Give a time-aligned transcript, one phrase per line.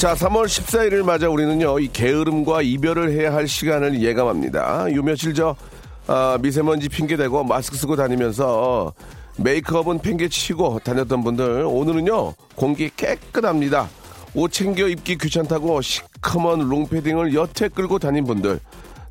[0.00, 5.54] 자 3월 14일을 맞아 우리는요 이 게으름과 이별을 해야 할 시간을 예감합니다 요 며칠 저
[6.06, 8.94] 아, 미세먼지 핑계대고 마스크 쓰고 다니면서
[9.36, 13.90] 메이크업은 핑계치고 다녔던 분들 오늘은요 공기 깨끗합니다
[14.32, 18.60] 옷 챙겨 입기 귀찮다고 시커먼 롱패딩을 여태 끌고 다닌 분들.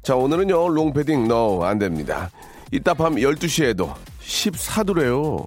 [0.01, 2.31] 자, 오늘은요, 롱패딩, no, 안 됩니다.
[2.71, 5.45] 이따 밤 12시에도 14도래요.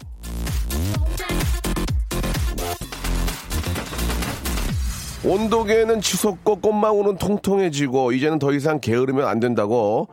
[5.25, 10.09] 온도계는 치솟고 꽃망울은 통통해지고 이제는 더 이상 게으르면 안 된다고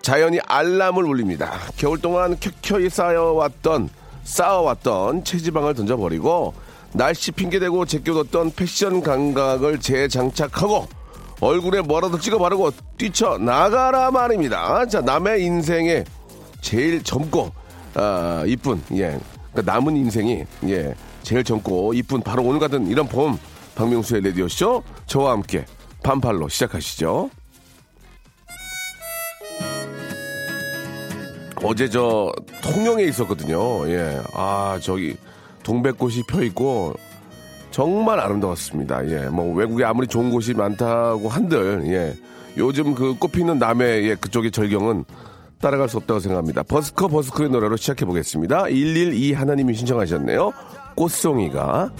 [0.00, 1.52] 자연이 알람을 울립니다.
[1.76, 3.90] 겨울 동안 켜켜이 쌓여왔던
[4.24, 6.54] 쌓아왔던 체지방을 던져버리고
[6.92, 10.86] 날씨 핑계대고 제껴뒀던 패션 감각을 재장착하고
[11.40, 14.86] 얼굴에 뭐라도 찍어 바르고 뛰쳐 나가라 말입니다.
[14.86, 16.04] 자 남의 인생에
[16.62, 17.52] 제일 젊고
[17.94, 19.18] 아, 이쁜 예
[19.52, 23.38] 그러니까 남은 인생이 예 제일 젊고 이쁜 바로 오늘 같은 이런 봄
[23.76, 25.64] 박명수의 레디오 쇼 저와 함께
[26.02, 27.30] 반팔로 시작하시죠.
[31.62, 32.32] 어제 저
[32.62, 33.88] 통영에 있었거든요.
[33.88, 34.20] 예.
[34.34, 35.16] 아, 저기
[35.62, 36.94] 동백꽃이 펴 있고
[37.70, 39.08] 정말 아름다웠습니다.
[39.10, 39.28] 예.
[39.28, 42.16] 뭐 외국에 아무리 좋은 곳이 많다고 한들 예.
[42.56, 45.04] 요즘 그 꽃피는 남해 예, 그쪽의 절경은
[45.60, 46.62] 따라갈 수 없다고 생각합니다.
[46.62, 48.64] 버스커 버스커의 노래로 시작해 보겠습니다.
[48.64, 50.52] 112 하나님이 신청하셨네요.
[50.94, 51.92] 꽃송이가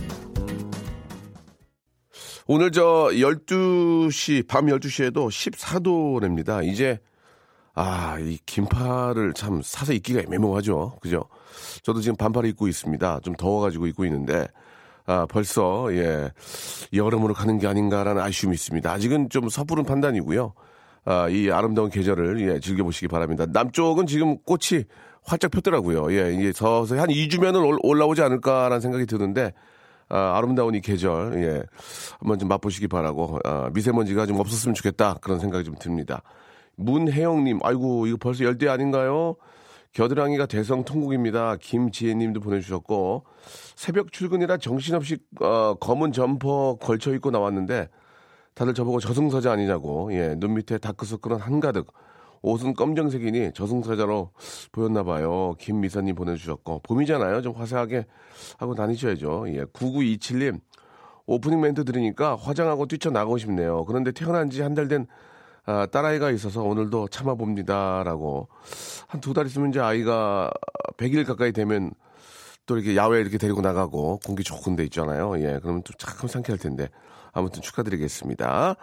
[2.49, 6.65] 오늘 저 12시 밤 12시에도 14도랍니다.
[6.65, 7.01] 이제
[7.75, 10.99] 아, 이 긴팔을 참 사서 입기가 애매모하죠.
[11.03, 11.25] 그죠?
[11.83, 13.21] 저도 지금 반팔을 입고 있습니다.
[13.25, 14.47] 좀 더워가지고 입고 있는데,
[15.07, 16.31] 아, 벌써, 예,
[16.95, 18.91] 여름으로 가는 게 아닌가라는 아쉬움이 있습니다.
[18.91, 20.55] 아직은 좀 섣부른 판단이고요.
[21.05, 23.45] 아, 이 아름다운 계절을, 예, 즐겨보시기 바랍니다.
[23.47, 24.85] 남쪽은 지금 꽃이
[25.25, 26.13] 활짝 폈더라고요.
[26.13, 29.53] 예, 이게 서서히 한 2주면은 올라오지 않을까라는 생각이 드는데,
[30.09, 31.63] 아, 아름다운 이 계절, 예,
[32.19, 35.19] 한번 좀 맛보시기 바라고, 아, 미세먼지가 좀 없었으면 좋겠다.
[35.21, 36.23] 그런 생각이 좀 듭니다.
[36.77, 39.37] 문혜영님, 아이고, 이거 벌써 열대 아닌가요?
[39.93, 41.57] 겨드랑이가 대성 통곡입니다.
[41.57, 43.25] 김지혜님도 보내주셨고,
[43.75, 47.89] 새벽 출근이라 정신없이, 어, 검은 점퍼 걸쳐 입고 나왔는데,
[48.55, 51.93] 다들 저보고 저승사자 아니냐고, 예, 눈 밑에 다크서클은 한가득,
[52.43, 54.31] 옷은 검정색이니 저승사자로
[54.73, 55.55] 보였나 봐요.
[55.59, 57.43] 김미사님 보내주셨고, 봄이잖아요.
[57.43, 58.07] 좀 화사하게
[58.59, 59.47] 하고 다니셔야죠.
[59.49, 60.61] 예, 9927님,
[61.27, 63.85] 오프닝 멘트 들으니까 화장하고 뛰쳐나가고 싶네요.
[63.87, 65.07] 그런데 태어난 지 한 달된
[65.69, 68.47] 아, 딸아이가 있어서 오늘도 참아봅니다 라고
[69.09, 70.49] 한 두 달 있으면 이제 아이가
[70.97, 71.91] 100일 가까이 되면
[72.67, 75.39] 또 이렇게 야외 이렇게 데리고 나가고 공기 좋은 데 있잖아요.
[75.39, 76.89] 예, 그러면 또 참 상쾌할 텐데
[77.33, 78.77] 아무튼 축하드리겠습니다.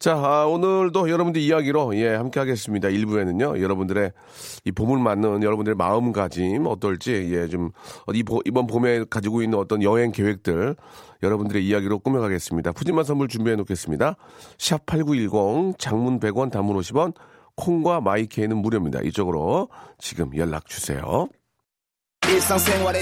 [0.00, 2.88] 자, 아, 오늘도 여러분들 이야기로 예, 함께 하겠습니다.
[2.88, 3.60] 1부에는요.
[3.62, 4.10] 여러분들의
[4.64, 7.70] 이 봄을 맞는 여러분들의 마음가짐 어떨지 예, 좀
[8.12, 10.74] 이번 봄에 가지고 있는 어떤 여행 계획들
[11.22, 12.72] 여러분들의 이야기로 꾸며가겠습니다.
[12.72, 14.16] 푸짐한 선물 준비해 놓겠습니다.
[14.58, 17.14] 샵 8910 장문 100원 단문 50원
[17.54, 19.00] 콩과 마이케이는 무료입니다.
[19.02, 19.68] 이쪽으로
[19.98, 21.28] 지금 연락 주세요.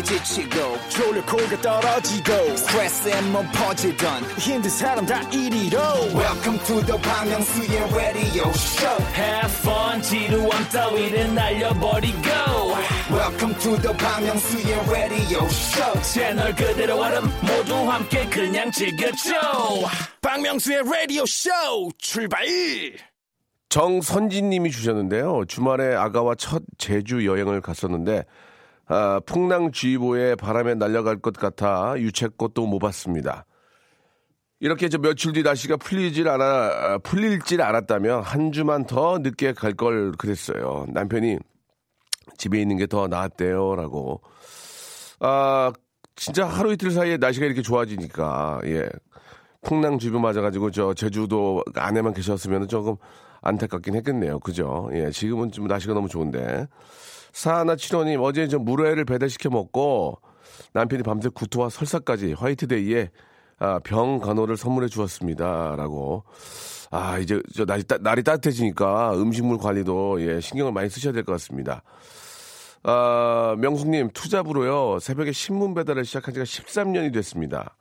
[0.02, 0.78] 지치고,
[1.62, 2.32] 떨어지고,
[3.52, 4.24] 퍼지던,
[6.14, 9.02] welcome to the Bang Myung-soo's radio show.
[9.14, 12.28] Have fun 지루함 따위를 날려버리고.
[13.10, 16.02] Welcome to the Bang Myung-soo's radio show.
[16.02, 19.30] 채널 그대로 얼음 모두 함께 그냥 즐겨줘.
[20.22, 21.50] 박명수의 라디오 쇼
[21.98, 22.44] 출발!
[23.68, 25.44] 정선진 님이 주셨는데요.
[25.46, 28.24] 주말에 아가와 첫 제주 여행을 갔었는데
[28.92, 33.46] 아, 풍랑주의보에 바람에 날려갈 것 같아 유채꽃도 못 봤습니다.
[34.58, 40.12] 이렇게 저 며칠 뒤 날씨가 풀리질 않아, 풀릴질 알았다면 한 주만 더 늦게 갈 걸
[40.12, 40.86] 그랬어요.
[40.88, 41.38] 남편이
[42.36, 43.76] 집에 있는 게 더 나았대요.
[43.76, 44.22] 라고.
[45.20, 45.72] 아,
[46.16, 48.88] 진짜 하루 이틀 사이에 날씨가 이렇게 좋아지니까, 예.
[49.62, 52.96] 풍랑주의보 맞아가지고 저 제주도 안에만 계셨으면 조금
[53.42, 54.40] 안타깝긴 했겠네요.
[54.40, 54.90] 그죠?
[54.94, 55.10] 예.
[55.10, 56.66] 지금은 좀 날씨가 너무 좋은데.
[57.32, 60.20] 사하나 칠호님 어제 저 물회를 배달시켜 먹고
[60.72, 63.10] 남편이 밤새 구토와 설사까지 화이트데이에
[63.58, 66.24] 아, 병 간호를 선물해 주었습니다라고
[66.90, 71.32] 아 이제 저 날이, 따, 날이 따뜻해지니까 음식물 관리도 예 신경을 많이 쓰셔야 될 것
[71.32, 71.82] 같습니다.
[72.82, 77.76] 아 명숙님 투잡으로요 새벽에 신문 배달을 시작한 지가 13년이 됐습니다.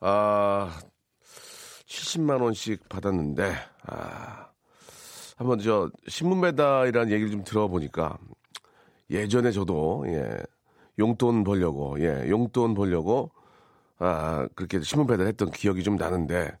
[0.00, 0.78] 아
[1.88, 3.52] 70만 원씩 받았는데
[3.86, 4.46] 아
[5.36, 8.16] 한번 저 신문 배달이라는 얘기를 좀 들어보니까
[9.10, 10.36] 예전에 저도 예
[10.98, 13.30] 용돈 벌려고 예 용돈 벌려고
[13.98, 16.52] 아 그렇게 신문 배달 했던 기억이 좀 나는데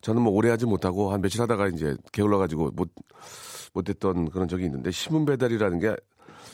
[0.00, 2.90] 저는 뭐 오래 하지 못하고 한 며칠 하다가 이제 게을러 가지고 못
[3.72, 5.96] 못했던 그런 적이 있는데 신문 배달이라는 게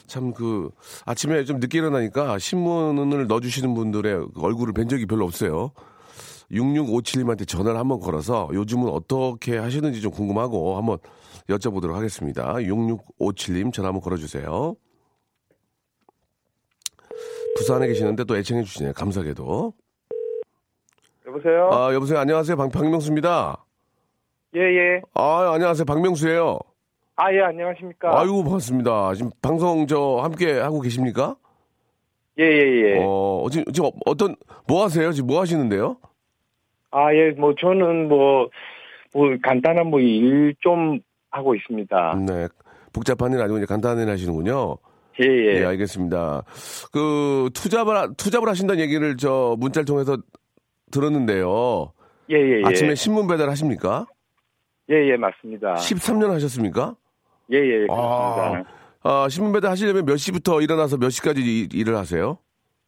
[0.06, 0.70] 참 그
[1.04, 5.72] 아침에 좀 늦게 일어나니까 신문을 넣어주시는 분들의 그 얼굴을 뵌 적이 별로 없어요.
[6.50, 10.99] 6657님한테 전화를 한번 걸어서 요즘은 어떻게 하시는지 좀 궁금하고 한번
[11.49, 12.54] 여쭤보도록 하겠습니다.
[12.54, 14.76] 6657님 전화 한번 걸어주세요.
[17.56, 18.93] 부산에 계시는데 또 애청해 주시네요.
[18.93, 19.73] 감사하게도.
[21.26, 21.70] 여보세요?
[21.73, 22.19] 아, 여보세요.
[22.20, 22.56] 안녕하세요.
[22.56, 23.64] 박, 박명수입니다.
[24.55, 25.03] 예, 예.
[25.14, 25.85] 아, 안녕하세요.
[25.85, 26.58] 박명수예요.
[27.17, 28.20] 아, 예, 안녕하십니까?
[28.20, 29.14] 아이고, 반갑습니다.
[29.14, 31.37] 지금 방송 저 함께 하고 계십니까?
[32.38, 33.03] 예, 예, 예.
[33.03, 34.37] 어, 지금, 지금 어떤,
[34.69, 35.11] 뭐 하세요?
[35.12, 35.97] 지금 뭐 하시는데요?
[36.91, 38.49] 아, 예, 뭐, 저는 뭐,
[39.14, 41.00] 뭐, 간단한 뭐, 일 좀
[41.31, 42.14] 하고 있습니다.
[42.26, 42.49] 네.
[42.93, 44.76] 복잡한 일 아니고 이제 간단한 일 하시는군요.
[45.22, 45.60] 예, 예.
[45.60, 46.42] 예, 알겠습니다.
[46.92, 50.16] 그, 투잡을, 투잡을 하신다는 얘기를 저 문자를 통해서
[50.90, 51.92] 들었는데요.
[52.30, 52.62] 예, 예, 예.
[52.64, 54.06] 아침에 신문 배달 하십니까?
[54.90, 55.74] 예, 예, 맞습니다.
[55.74, 56.94] 13년 하셨습니까?
[57.52, 58.70] 예, 예, 아, 그렇습니다.
[59.02, 62.38] 아, 신문 배달 하시려면 몇 시부터 일어나서 몇 시까지 이- 일을 하세요?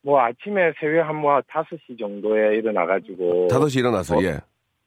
[0.02, 3.48] 뭐, 아침에 새벽 한 뭐, 5시 정도에 일어나 가지고.
[3.50, 4.22] 5시 일어나서, 어.
[4.22, 4.38] 예.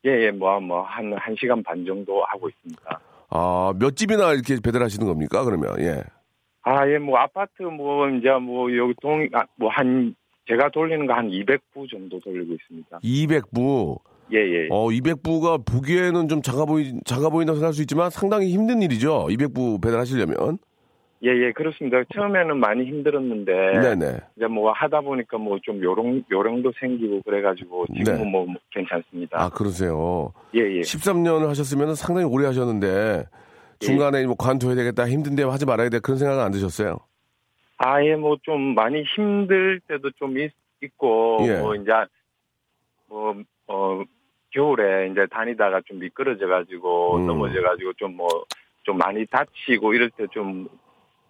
[0.05, 2.99] 예, 예, 뭐, 뭐, 한, 한 시간 반 정도 하고 있습니다.
[3.29, 5.43] 아, 몇 집이나 이렇게 배달하시는 겁니까?
[5.43, 6.01] 그러면, 예.
[6.63, 10.15] 아, 예, 뭐, 아파트 뭐, 이제 뭐, 여기 동, 아, 뭐, 한,
[10.47, 12.99] 제가 돌리는 거 한 200부 정도 돌리고 있습니다.
[13.03, 13.99] 200부.
[14.33, 14.67] 예, 예.
[14.69, 19.27] 어, 200부가 보기에는 좀 작아 보이, 작아 보인다고 생각할 수 있지만 상당히 힘든 일이죠.
[19.29, 20.57] 200부 배달하시려면.
[21.23, 22.01] 예, 예, 그렇습니다.
[22.15, 23.51] 처음에는 많이 힘들었는데.
[23.79, 24.17] 네네.
[24.37, 28.29] 이제 뭐 하다 보니까 뭐 좀 요령, 요령도 생기고 그래가지고 지금은 네.
[28.31, 29.39] 뭐 괜찮습니다.
[29.39, 30.33] 아, 그러세요.
[30.55, 30.79] 예, 예.
[30.81, 33.23] 13년을 하셨으면 상당히 오래 하셨는데 예.
[33.81, 35.99] 중간에 뭐 관둬야 되겠다, 힘든데 하지 말아야 돼.
[35.99, 36.97] 그런 생각은 안 드셨어요?
[37.77, 40.51] 아예 뭐 좀 많이 힘들 때도 좀 있,
[40.97, 41.59] 고 예.
[41.59, 41.91] 뭐 이제
[43.07, 43.35] 뭐,
[43.67, 44.03] 어,
[44.51, 47.27] 겨울에 이제 다니다가 좀 미끄러져가지고 음.
[47.27, 48.27] 넘어져가지고 좀 뭐
[48.83, 50.67] 좀 많이 다치고 이럴 때 좀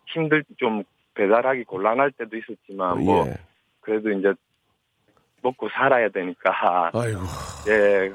[0.07, 0.83] 힘들, 좀
[1.15, 3.33] 배달하기 곤란할 때도 있었지만 뭐 예.
[3.81, 4.33] 그래도 이제
[5.41, 7.19] 먹고 살아야 되니까 아이고.
[7.67, 8.11] 예,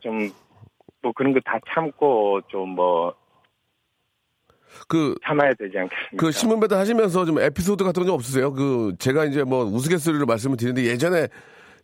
[0.00, 0.30] 좀,
[1.02, 3.14] 뭐 그런 거 다 참고 좀 뭐
[4.88, 6.16] 그, 참아야 되지 않겠습니까?
[6.16, 8.52] 그 신문 배달 하시면서 좀 에피소드 같은 건좀 없으세요?
[8.52, 11.28] 그 제가 이제 뭐 우스갯소리로 말씀을 드리는데 예전에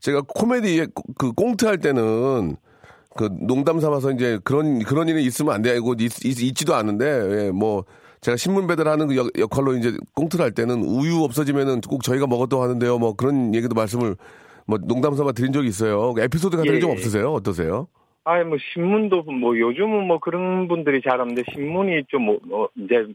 [0.01, 0.87] 제가 코미디
[1.19, 2.57] 그 꽁트 할 때는
[3.17, 7.51] 그 농담 삼아서 이제 그런 그런 일이 있으면 안 되고 있, 있, 지도 않은데 예,
[7.51, 7.85] 뭐
[8.21, 12.63] 제가 신문 배달하는 그 역, 역할로 이제 꽁트를 할 때는 우유 없어지면은 꼭 저희가 먹었다고
[12.63, 12.99] 하는데요.
[12.99, 14.17] 뭐 그런 얘기도 말씀을
[14.67, 16.15] 뭐 농담 삼아 드린 적이 있어요.
[16.15, 16.95] 그 에피소드 같은 게 예, 좀 예.
[16.95, 17.33] 없으세요?
[17.33, 17.89] 어떠세요?
[18.25, 23.07] 아예 뭐 신문도 뭐 요즘은 뭐 그런 분들이 잘 없는데 신문이 좀 뭐, 뭐 이제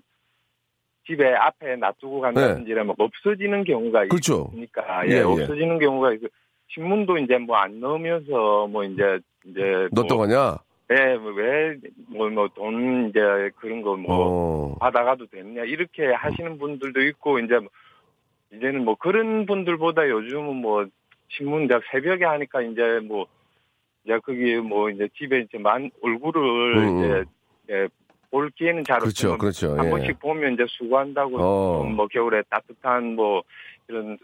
[1.05, 4.07] 집에 앞에 놔두고 간다든지 이러면 없어지는 경우가 네.
[4.07, 4.49] 그렇죠.
[4.53, 5.21] 있으니까 예, 예, 예.
[5.21, 6.27] 없어지는 경우가 있고
[6.69, 10.57] 신문도 이제 뭐 안 넣으면서 뭐 이제 이제 넣었다고 하냐?
[10.91, 13.19] 예왜뭐 돈 이제
[13.55, 14.77] 그런 거뭐 어.
[14.79, 17.69] 받아가도 되느냐 이렇게 하시는 분들도 있고 이제 뭐
[18.53, 20.85] 이제는 뭐 그런 분들보다 요즘은 뭐
[21.29, 23.25] 신문 이제 새벽에 하니까 이제 뭐
[24.05, 27.23] 이제 거기 뭐 이제 집에 이제 만 얼굴을 음, 이제
[27.71, 27.87] 예,
[28.29, 29.77] 볼 기회는 잘 그렇죠, 없지만 그렇죠.
[29.77, 29.89] 한 예.
[29.89, 31.83] 번씩 보면 이제 수고한다고 어.
[31.83, 33.41] 좀뭐 겨울에 따뜻한 뭐
[33.87, 34.17] 이런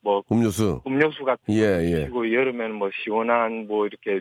[0.00, 0.80] 뭐 음료수.
[0.86, 1.96] 음료수 같은 거 예, 예.
[2.00, 4.20] 주시고 여름에는 뭐 시원한 뭐 이렇게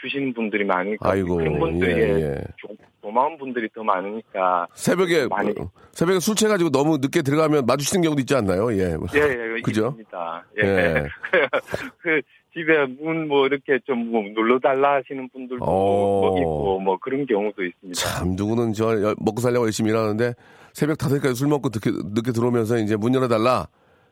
[0.00, 2.44] 주시는 분들이 많으니까 아이고, 그런 분들이 예, 예.
[2.56, 8.02] 좀 고마운 분들이 더 많으니까 새벽에 많이- 어, 새벽에 술 취해가지고 너무 늦게 들어가면 마주치는
[8.02, 8.72] 경우도 있지 않나요?
[8.72, 8.78] 예.
[8.78, 9.88] 예, 예, 그죠?
[9.88, 10.44] 있습니다.
[10.62, 10.66] 예.
[10.68, 11.06] 예.
[11.98, 12.22] 그
[12.54, 15.70] 집에 문 뭐 이렇게 좀뭐 눌러달라 하시는 분들도 어.
[15.70, 17.98] 뭐 있고 뭐 그런 경우도 있습니다.
[18.00, 20.34] 참 누구는 저 열- 먹고 살려고 열심히 일하는데
[20.72, 23.68] 새벽 5시까지 술 먹고 늦게, 늦게 들어오면서 이제 문 열어 달라.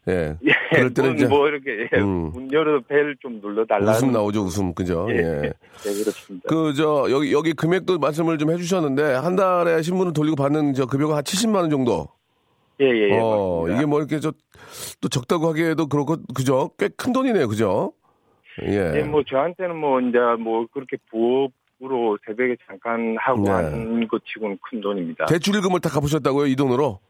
[0.08, 0.36] 예.
[0.42, 2.30] 예, 그럴 때는 문 이제 뭐 이렇게 예, 음.
[2.32, 3.90] 문 열어 벨 좀 눌러 달라.
[3.92, 4.72] 웃음 나오죠, 웃음.
[4.72, 5.06] 그죠?
[5.10, 5.16] 예.
[5.16, 5.40] 예.
[5.42, 5.52] 네,
[5.82, 6.48] 그렇습니다.
[6.48, 10.86] 그, 저, 여기, 여기 금액도 말씀을 좀 해 주셨는데, 한 달에 신문을 돌리고 받는 저
[10.86, 12.08] 급여가 한 70만 원 정도.
[12.80, 13.18] 예, 예, 예.
[13.20, 13.76] 어, 맞습니다.
[13.76, 14.32] 이게 뭐 이렇게 저,
[15.02, 16.70] 또 적다고 하기에도 그렇고, 그죠?
[16.78, 17.92] 꽤 큰 돈이네요, 그죠?
[18.62, 18.92] 예.
[18.96, 23.50] 예, 뭐 저한테는 뭐 이제 뭐 그렇게 부업으로 새벽에 잠깐 하고 네.
[23.50, 25.26] 하는 것 치고는 큰 돈입니다.
[25.26, 27.00] 대출금을 다 갚으셨다고요, 이 돈으로?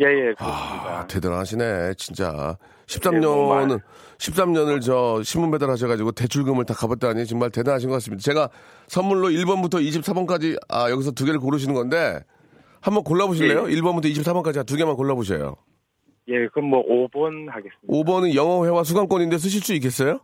[0.00, 1.06] 예, 예, 아, 그렇습니다.
[1.06, 2.30] 대단하시네, 진짜.
[2.32, 3.80] 네, 뭐 13년은, 말-
[4.18, 8.20] 13년을 저 신문 배달하셔가지고 대출금을 다 갚았다니 정말 대단하신 것 같습니다.
[8.22, 8.48] 제가
[8.88, 12.20] 선물로 1번부터 24번까지, 아, 여기서 두 개를 고르시는 건데,
[12.80, 13.70] 한번 골라보실래요?
[13.70, 13.74] 예.
[13.76, 15.54] 1번부터 24번까지 두 개만 골라보세요.
[16.28, 17.86] 예, 그럼 뭐 5번 하겠습니다.
[17.88, 20.20] 5번은 영어 회화 수강권인데 쓰실 수 있겠어요?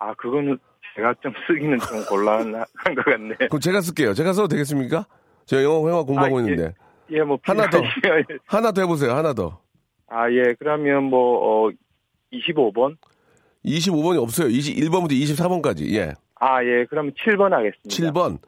[0.00, 0.58] 아, 그거는
[0.96, 2.52] 제가 좀 쓰기는 좀 곤란한
[2.96, 3.36] 것 같네요.
[3.38, 4.14] 그럼 제가 쓸게요.
[4.14, 5.06] 제가 써도 되겠습니까?
[5.46, 6.44] 제가 영어 회화 공부하고 아, 예.
[6.44, 6.74] 있는데.
[7.10, 7.80] 예, 뭐 하나 더.
[7.80, 9.14] 필요하시면- 하나 더 해보세요.
[9.14, 9.60] 하나 더.
[10.08, 10.54] 아, 예.
[10.58, 11.70] 그러면 뭐 어,
[12.32, 12.96] 25번?
[13.64, 14.48] 25번이 없어요.
[14.48, 15.92] 21번부터 24번까지.
[15.94, 16.14] 예.
[16.36, 16.86] 아, 예.
[16.88, 17.88] 그러면 7번 하겠습니다.
[17.88, 18.38] 7번.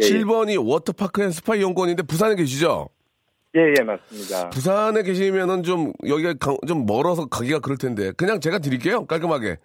[0.00, 0.10] 예, 예.
[0.20, 2.88] 7번이 워터파크 and 스파 이용권인데 부산에 계시죠?
[3.56, 4.50] 예, 예, 맞습니다.
[4.50, 9.06] 부산에 계시면은 좀 여기가 가- 좀 멀어서 가기가 그럴 텐데 그냥 제가 드릴게요.
[9.06, 9.56] 깔끔하게.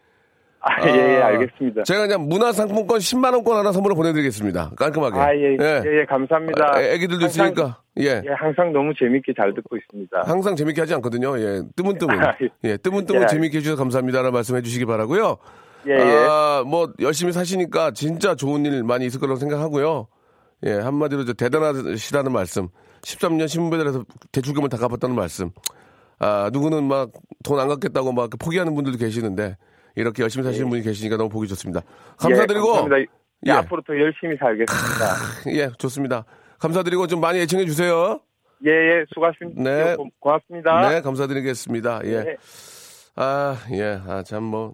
[0.65, 1.83] 아, 예, 예, 아, 알겠습니다.
[1.83, 4.71] 제가 그냥 문화상품권 10만 원권 하나 선물로 보내드리겠습니다.
[4.77, 5.19] 깔끔하게.
[5.19, 6.71] 아, 예, 예, 예, 감사합니다.
[6.75, 7.81] 아, 애기들도 항상- 있으니까.
[7.99, 8.21] 예.
[8.25, 10.21] 예, 항상 너무 재밌게 잘 듣고 있습니다.
[10.25, 11.37] 항상 재밌게 하지 않거든요.
[11.37, 11.61] 예.
[11.75, 12.17] 뜨문뜨문.
[12.23, 12.49] 아, 예.
[12.63, 12.77] 예.
[12.77, 15.37] 뜨문뜨문 예, 재밌게 해주셔서 감사합니다라는 말씀 해주시기 바라고요
[15.87, 16.25] 예, 예.
[16.29, 20.07] 아, 뭐, 열심히 사시니까 진짜 좋은 일 많이 있을 거라고 생각하고요.
[20.65, 20.71] 예.
[20.75, 22.69] 한마디로 저 대단하시다는 말씀.
[23.01, 25.49] 13년 신분배달해서 대출금을 다 갚았다는 말씀.
[26.19, 27.09] 아, 누구는 막
[27.43, 29.57] 돈 안 갚겠다고 막 포기하는 분들도 계시는데
[29.95, 31.81] 이렇게 열심히 사시는 분이 계시니까 너무 보기 좋습니다.
[32.17, 32.67] 감사드리고.
[32.67, 32.97] 예, 감사합니다.
[32.99, 33.05] 예,
[33.47, 33.51] 예.
[33.51, 35.51] 앞으로 더 열심히 살겠습니다.
[35.57, 36.25] 예, 좋습니다.
[36.59, 38.19] 감사드리고 좀 많이 애청해 주세요.
[38.65, 39.61] 예, 예, 수고하셨습니다.
[39.63, 39.95] 네.
[39.95, 40.89] 고, 고맙습니다.
[40.89, 42.01] 네, 감사드리겠습니다.
[42.05, 42.23] 예.
[42.23, 42.35] 네.
[43.15, 43.99] 아, 예.
[44.07, 44.73] 아, 참 뭐.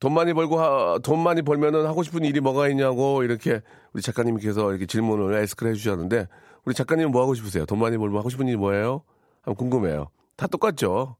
[0.00, 3.60] 돈 많이 벌고, 하- 돈 많이 벌면은 하고 싶은 일이 뭐가 있냐고 이렇게
[3.92, 6.26] 우리 작가님께서 이렇게 질문을 에스크를 해주셨는데
[6.64, 7.66] 우리 작가님은 뭐 하고 싶으세요?
[7.66, 9.02] 돈 많이 벌면 하고 싶은 일이 뭐예요?
[9.42, 10.08] 한번 궁금해요.
[10.36, 11.16] 다 똑같죠?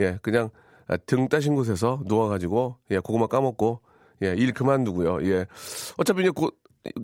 [0.00, 0.65] 예, 그냥 아,
[1.06, 3.80] 등 따신 곳에서 누워가지고, 예, 고구마 까먹고,
[4.22, 5.26] 예, 일 그만두고요.
[5.30, 5.46] 예.
[5.98, 6.56] 어차피 이제 곧,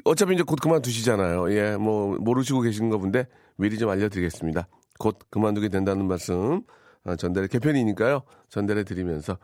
[0.05, 1.53] 어차피 이제 곧 그만두시잖아요.
[1.53, 4.69] 예, 뭐, 모르시고 계신가 본데 미리 좀 알려드리겠습니다.
[4.99, 6.63] 곧 그만두게 된다는 말씀
[7.05, 8.23] 아, 전달해 개편이니까요.
[8.49, 9.37] 전달해 드리면서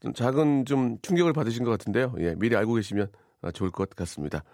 [0.00, 2.14] 좀 작은 좀 충격을 받으신 것 같은데요.
[2.18, 3.08] 예, 미리 알고 계시면
[3.40, 4.44] 아, 좋을 것 같습니다.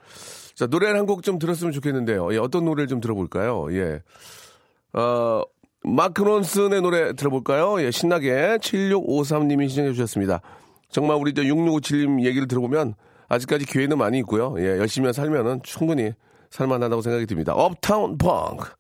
[0.55, 2.33] 자, 노래를 한 곡 좀 들었으면 좋겠는데요.
[2.33, 3.67] 예, 어떤 노래를 좀 들어볼까요?
[3.73, 4.03] 예.
[4.93, 5.43] 어,
[5.85, 7.81] 마크 론슨의 노래 들어볼까요?
[7.83, 10.41] 예, 신나게 7653님이 신청해 주셨습니다.
[10.89, 12.95] 정말 우리 저 6657님 얘기를 들어보면
[13.29, 14.55] 아직까지 기회는 많이 있고요.
[14.59, 16.13] 예, 열심히 살면은 충분히
[16.51, 17.53] 살만하다고 생각이 듭니다.
[17.53, 18.71] 업타운 펑크.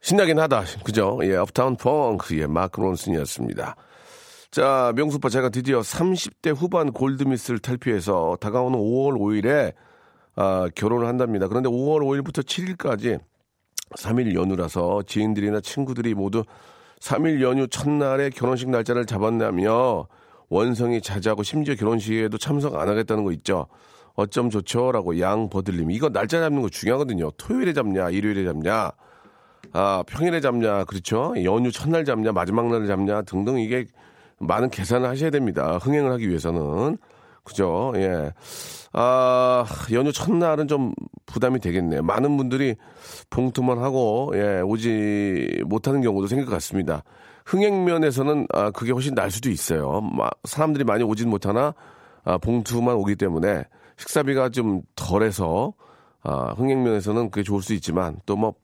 [0.00, 0.64] 신나긴 하다.
[0.84, 1.18] 그죠?
[1.22, 2.38] 예, 업타운 펑크.
[2.38, 3.74] 예, 마크 론슨이었습니다.
[4.52, 9.74] 자, 명수빠 제가 드디어 30대 후반 골드미스를 탈피해서 다가오는 5월 5일에
[10.36, 11.48] 아, 결혼을 한답니다.
[11.48, 13.18] 그런데 5월 5일부터 7일까지
[13.94, 16.44] 3일 연휴라서 지인들이나 친구들이 모두
[17.00, 20.06] 3일 연휴 첫날에 결혼식 날짜를 잡았냐며
[20.48, 23.66] 원성이 자자고 심지어 결혼식에도 참석 안 하겠다는 거 있죠.
[24.14, 24.92] 어쩜 좋죠?
[24.92, 25.90] 라고 양 버들님.
[25.90, 27.30] 이거 날짜 잡는 거 중요하거든요.
[27.32, 28.90] 토요일에 잡냐, 일요일에 잡냐,
[29.72, 31.34] 아, 평일에 잡냐, 그렇죠.
[31.44, 33.84] 연휴 첫날 잡냐, 마지막 날을 잡냐 등등 이게
[34.38, 35.78] 많은 계산을 하셔야 됩니다.
[35.78, 36.98] 흥행을 하기 위해서는.
[37.46, 37.92] 그죠?
[37.96, 38.32] 예.
[38.92, 40.92] 아, 연휴 첫날은 좀
[41.26, 42.02] 부담이 되겠네요.
[42.02, 42.74] 많은 분들이
[43.30, 47.02] 봉투만 하고, 예, 오지 못하는 경우도 생길 것 같습니다.
[47.46, 50.00] 흥행면에서는, 아, 그게 훨씬 나을 수도 있어요.
[50.00, 51.74] 마- 사람들이 많이 오진 못하나,
[52.24, 53.64] 아, 봉투만 오기 때문에
[53.96, 55.72] 식사비가 좀 덜해서,
[56.22, 58.54] 아, 흥행면에서는 그게 좋을 수 있지만, 또 뭐,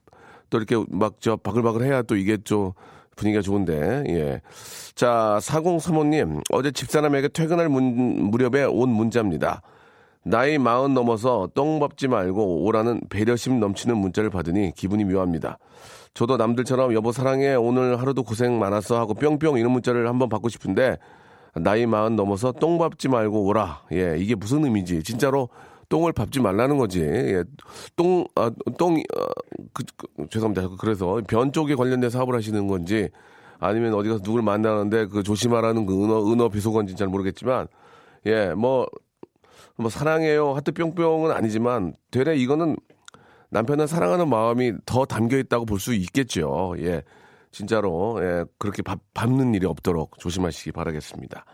[0.51, 2.73] 또 이렇게 막 저 바글바글 해야 또 이게 좀
[3.16, 4.40] 분위기가 좋은데, 예.
[4.95, 9.62] 자, 4035님, 어제 집사람에게 퇴근할 문, 무렵에 온 문자입니다.
[10.25, 15.59] 나이 마흔 넘어서 똥 밟지 말고 오라는 배려심 넘치는 문자를 받으니 기분이 묘합니다.
[16.14, 20.99] 저도 남들처럼 여보 사랑해 오늘 하루도 고생 많았어 하고 뿅뿅 이런 문자를 한번 받고 싶은데
[21.54, 23.83] 나이 마흔 넘어서 똥 밟지 말고 오라.
[23.92, 25.02] 예, 이게 무슨 의미지?
[25.02, 25.49] 진짜로
[25.92, 27.02] 똥을 밟지 말라는 거지.
[27.02, 27.44] 예,
[27.96, 29.25] 똥, 아, 똥, 어,
[29.75, 30.75] 그, 그, 죄송합니다.
[30.80, 33.11] 그래서 변 쪽에 관련된 사업을 하시는 건지
[33.58, 37.68] 아니면 어디 가서 누굴 만나는데 그 조심하라는 그 은어, 은어 비속어인지 잘 모르겠지만
[38.25, 38.87] 예, 뭐,
[39.76, 42.76] 뭐 사랑해요 하트 뿅뿅은 아니지만 되레 이거는
[43.50, 46.75] 남편을 사랑하는 마음이 더 담겨 있다고 볼 수 있겠죠.
[46.78, 47.02] 예.
[47.50, 51.44] 진짜로 예, 그렇게 밥, 밟는 일이 없도록 조심하시기 바라겠습니다.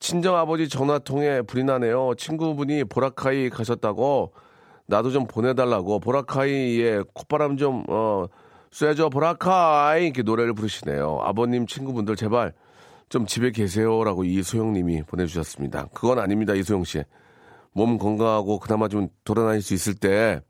[0.00, 2.14] 친정 아버지 전화 통해 불이 나네요.
[2.16, 4.32] 친구분이 보라카이 가셨다고
[4.86, 8.26] 나도 좀 보내달라고 보라카이에 콧바람 좀 어,
[8.70, 11.20] 쐬줘 보라카이 이렇게 노래를 부르시네요.
[11.22, 12.52] 아버님 친구분들 제발
[13.08, 15.88] 좀 집에 계세요라고 이소영님이 보내주셨습니다.
[15.92, 17.02] 그건 아닙니다 이소영 씨.
[17.72, 20.40] 몸 건강하고 그나마 좀 돌아다닐 수 있을 때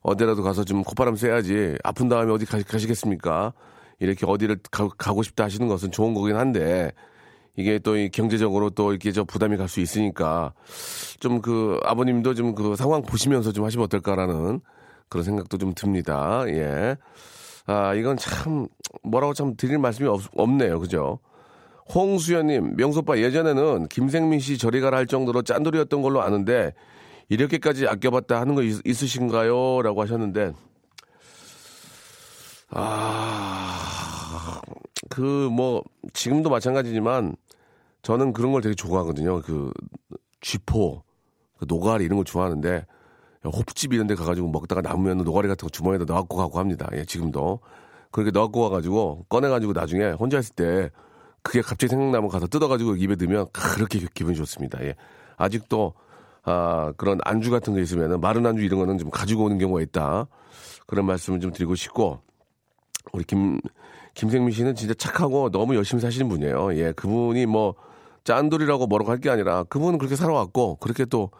[0.00, 1.76] 어디라도 가서 좀 콧바람 쐬야지.
[1.82, 3.52] 아픈 다음에 어디 가, 가시겠습니까?
[4.00, 6.92] 이렇게 어디를 가, 고 싶다 하시는 것은 좋은 거긴 한데
[7.56, 10.52] 이게 또 이 경제적으로 또 이렇게 저 부담이 갈 수 있으니까
[11.20, 14.60] 좀 그 아버님도 좀 그 상황 보시면서 좀 하시면 어떨까라는
[15.08, 16.44] 그런 생각도 좀 듭니다.
[16.48, 16.96] 예.
[17.66, 18.66] 아, 이건 참
[19.02, 20.80] 뭐라고 참 드릴 말씀이 없, 없네요.
[20.80, 21.18] 그죠?
[21.94, 26.72] 홍수연님, 명소빠 예전에는 김생민 씨 저리 가라 할 정도로 짠돌이였던 걸로 아는데
[27.28, 29.82] 이렇게까지 아껴봤다 하는 거 있, 있으신가요?
[29.82, 30.52] 라고 하셨는데,
[32.70, 33.73] 아,
[35.14, 37.36] 그 뭐, 지금도 마찬가지지만
[38.02, 39.42] 저는 그런 걸 되게 좋아하거든요.
[39.42, 39.72] 그,
[40.40, 41.04] 쥐포,
[41.56, 42.84] 그 노가리 이런 거 좋아하는데
[43.44, 46.88] 호프집 이런 데 가가지고 먹다가 남으면 노가리 같은 거 주머니에다 넣고 가고 합니다.
[46.96, 47.60] 예, 지금도.
[48.10, 50.90] 그렇게 넣고 와가지고 꺼내가지고 나중에 혼자 있을 때
[51.42, 54.82] 그게 갑자기 생각나면 가서 뜯어가지고 입에 넣으면 그렇게 기분이 좋습니다.
[54.84, 54.96] 예.
[55.36, 55.94] 아직도
[56.42, 60.26] 아, 그런 안주 같은 거 있으면은 마른 안주 이런 거는 좀 가지고 오는 경우가 있다.
[60.88, 62.20] 그런 말씀을 좀 드리고 싶고
[63.14, 63.60] 우리 김
[64.14, 66.76] 김생민 씨는 진짜 착하고 너무 열심히 사시는 분이에요.
[66.76, 67.74] 예, 그분이 뭐
[68.24, 71.30] 짠돌이라고 뭐라고 할 게 아니라 그분은 그렇게 살아왔고 그렇게 또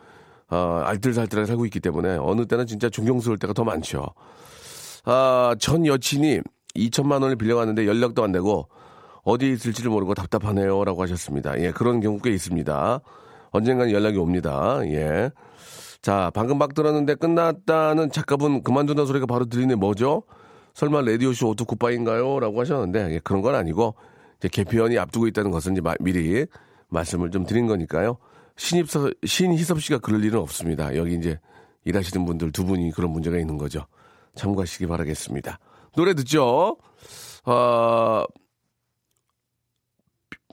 [0.50, 4.06] 어, 알뜰살뜰하게 살고 있기 때문에 어느 때는 진짜 존경스러울 때가 더 많죠.
[5.04, 6.40] 아, 전 여친이
[6.76, 8.68] 2천만 원을 빌려갔는데 연락도 안 되고
[9.22, 11.58] 어디에 있을지를 모르고 답답하네요라고 하셨습니다.
[11.60, 13.00] 예, 그런 경우 꽤 있습니다.
[13.50, 14.80] 언젠간 연락이 옵니다.
[14.86, 15.30] 예.
[16.02, 20.24] 자, 방금 막 들었는데 끝났다는 작가분 그만둔다는 소리가 바로 들리네 뭐죠?
[20.74, 22.40] 설마 라디오쇼도 굿바인가요?
[22.40, 23.94] 라고 하셨는데 예, 그런 건 아니고
[24.38, 26.46] 이제 개편이 앞두고 있다는 것은 이제 마, 미리
[26.88, 28.18] 말씀을 좀 드린 거니까요.
[28.56, 30.96] 신입서, 신희섭 씨가 그럴 일은 없습니다.
[30.96, 31.38] 여기 이제
[31.84, 33.86] 일하시는 분들 두 분이 그런 문제가 있는 거죠.
[34.34, 35.58] 참고하시기 바라겠습니다.
[35.96, 36.76] 노래 듣죠?
[37.44, 38.24] 어,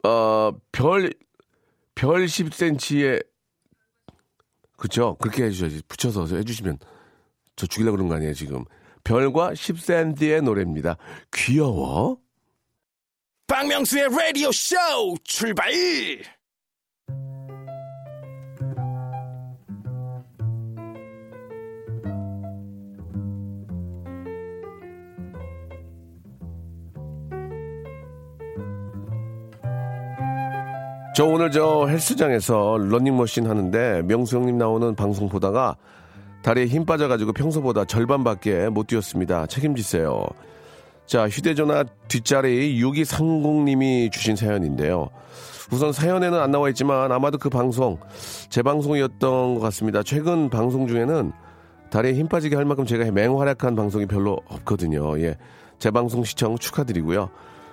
[0.03, 1.13] 어, 별,
[1.95, 3.25] 별 10cm의,
[4.77, 5.15] 그쵸?
[5.19, 5.83] 그렇게 해주셔야지.
[5.87, 6.79] 붙여서 해주시면
[7.55, 8.65] 저 죽이려고 그런 거 아니에요, 지금.
[9.03, 10.97] 별과 10cm의 노래입니다.
[11.33, 12.17] 귀여워.
[13.47, 14.75] 박명수의 라디오 쇼
[15.23, 15.71] 출발!
[31.13, 35.75] 저 오늘 저 헬스장에서 런닝머신 하는데 명수 형님 나오는 방송 보다가
[36.41, 39.47] 다리에 힘 빠져가지고 평소보다 절반밖에 못 뛰었습니다.
[39.47, 40.25] 책임지세요.
[41.05, 45.09] 자, 휴대전화 뒷자리 6230님이 주신 사연인데요.
[45.71, 47.97] 우선 사연에는 안 나와 있지만 아마도 그 방송,
[48.49, 50.03] 제 방송이었던 것 같습니다.
[50.03, 51.31] 최근 방송 중에는
[51.89, 55.19] 다리에 힘 빠지게 할 만큼 제가 맹활약한 방송이 별로 없거든요.
[55.19, 55.37] 예.
[55.79, 57.29] 제 방송 시청 축하드리고요.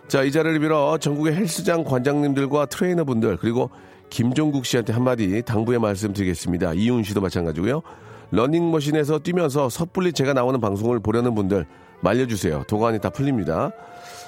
[0.09, 3.71] 자, 이 자리를 빌어 전국의 헬스장 관장님들과 트레이너분들 그리고
[4.11, 6.75] 김종국 씨한테 한마디 당부의 말씀 드리겠습니다.
[6.75, 7.83] 이윤 씨도 마찬가지고요.
[8.31, 11.67] 러닝머신에서 뛰면서 섣불리 제가 나오는 방송을 보려는 분들
[12.01, 12.65] 말려주세요.
[12.69, 13.71] 도가니 다 풀립니다.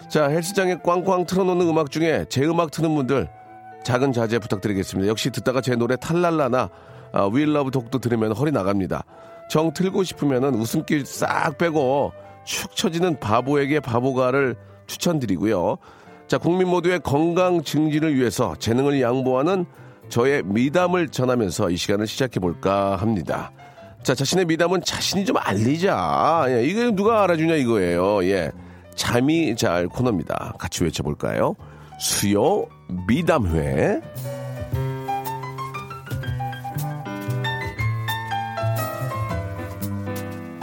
[0.08, 3.28] 자, 헬스장에 꽝꽝 틀어놓는 음악 중에 제 음악 트는 분들
[3.84, 5.08] 작은 자제 부탁드리겠습니다.
[5.08, 6.68] 역시 듣다가 제 노래 탈랄라나
[7.12, 9.04] 아, We Love 독도 들으면 허리 나갑니다.
[9.48, 12.12] 정 틀고 싶으면은 웃음기 싹 빼고
[12.44, 15.76] 축 처지는 바보에게 바보가를 추천드리고요.
[16.28, 19.66] 자, 국민 모두의 건강 증진을 위해서 재능을 양보하는
[20.08, 23.52] 저의 미담을 전하면서 이 시간을 시작해 볼까 합니다.
[24.02, 26.46] 자, 자신의 미담은 자신이 좀 알리자.
[26.48, 28.24] 예, 이게 누가 알아주냐 이거예요.
[28.24, 28.50] 예.
[28.94, 30.54] 잠이 잘 코너입니다.
[30.58, 31.54] 같이 외쳐볼까요?
[31.98, 32.66] 수요
[33.06, 34.00] 미담회.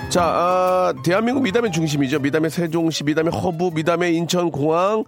[0.10, 2.20] 자, 아, 대한민국 미담의 중심이죠.
[2.20, 5.04] 미담의 세종시, 미담의 허브, 미담의 인천공항,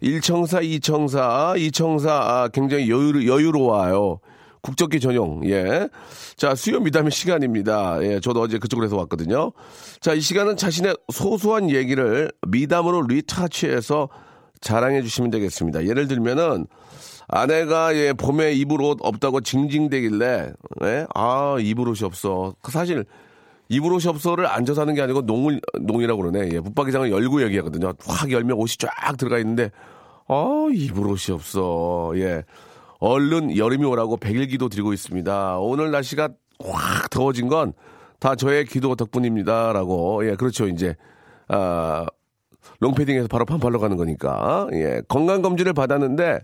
[0.00, 4.20] 일청사, 이청사, 이청사, 아, 굉장히 여유, 여유로워요.
[4.62, 5.88] 국적기 전용, 예.
[6.36, 8.02] 자, 수요 미담의 시간입니다.
[8.02, 9.52] 예, 저도 어제 그쪽으로 해서 왔거든요.
[10.00, 14.08] 자, 이 시간은 자신의 소소한 얘기를 미담으로 retouch해서
[14.60, 15.86] 자랑해 주시면 되겠습니다.
[15.86, 16.66] 예를 들면은,
[17.26, 20.52] 아내가 예, 봄에 입을 옷 없다고 징징대길래,
[20.84, 21.06] 예?
[21.12, 22.54] 아, 입을 옷이 없어.
[22.62, 23.04] 사실,
[23.68, 26.50] 입을 옷이 없어를 앉아서 하는 게 아니고 농을, 농이라고 그러네.
[26.52, 27.94] 예, 붙박이장을 열고 얘기하거든요.
[28.06, 29.70] 확 열면 옷이 쫙 들어가 있는데,
[30.28, 32.12] 아, 입을 옷이 없어.
[32.16, 32.44] 예.
[33.02, 35.58] 얼른 여름이 오라고 백일 기도 드리고 있습니다.
[35.58, 36.28] 오늘 날씨가
[36.60, 37.72] 확 더워진 건
[38.22, 40.94] 다 저의 기도 덕분입니다 라고 예 그렇죠 이제
[41.48, 42.06] 아
[42.78, 46.38] 롱패딩에서 바로 반팔로 가는 거니까 예 건강 검진을 받았는데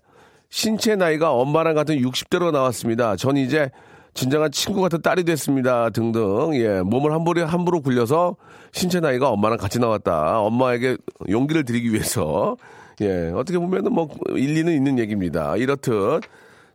[0.50, 3.14] 신체 나이가 엄마랑 같은 60대로 나왔습니다.
[3.14, 3.70] 전 이제
[4.12, 5.90] 진정한 친구 같은 딸이 됐습니다.
[5.90, 8.34] 등등 예 몸을 함부로 함부로 굴려서
[8.72, 10.40] 신체 나이가 엄마랑 같이 나왔다.
[10.40, 10.96] 엄마에게
[11.28, 12.56] 용기를 드리기 위해서
[13.02, 15.56] 예 어떻게 보면은 뭐 일리는 있는 얘기입니다.
[15.56, 16.22] 이렇듯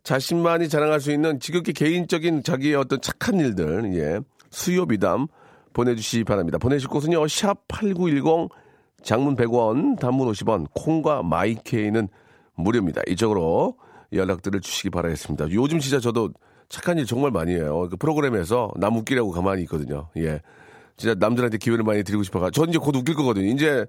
[0.03, 4.19] 자신만이 자랑할 수 있는 지극히 개인적인 자기의 어떤 착한 일들, 예.
[4.49, 5.27] 수요 미담
[5.73, 6.57] 보내주시기 바랍니다.
[6.57, 8.49] 보내실 곳은요, 샵8910
[9.01, 12.07] 장문 100원, 단문 50원, 콩과 마이케이는
[12.55, 13.01] 무료입니다.
[13.07, 13.77] 이쪽으로
[14.11, 15.51] 연락들을 주시기 바라겠습니다.
[15.51, 16.29] 요즘 진짜 저도
[16.69, 17.87] 착한 일 정말 많이 해요.
[17.89, 20.09] 그 프로그램에서 남 웃기려고 가만히 있거든요.
[20.17, 20.41] 예.
[20.95, 22.49] 진짜 남들한테 기회를 많이 드리고 싶어가.
[22.51, 23.47] 전 이제 곧 웃길 거거든요.
[23.47, 23.85] 이제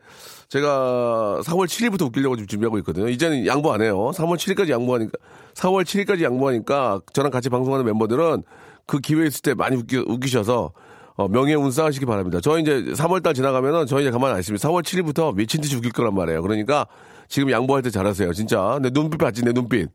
[0.48, 3.08] 제가 4월 7일부터 웃기려고 지금 준비하고 있거든요.
[3.08, 4.10] 이제는 양보 안 해요.
[4.14, 5.12] 3월 7일까지 양보하니까
[5.54, 8.42] 4월 7일까지 양보하니까 저랑 같이 방송하는 멤버들은
[8.86, 10.72] 그 기회 있을 때 많이 웃기, 웃기셔서
[11.16, 12.40] 어, 명예운 쌓으시기 바랍니다.
[12.42, 14.66] 저 이제 3월달 지나가면은 저희 이제 가만히 안 있습니다.
[14.68, 16.42] 4월 7일부터 미친 듯이 웃길 거란 말이에요.
[16.42, 16.86] 그러니까
[17.28, 18.32] 지금 양보할 때 잘하세요.
[18.32, 19.88] 진짜 내 눈빛 봤지 내 눈빛.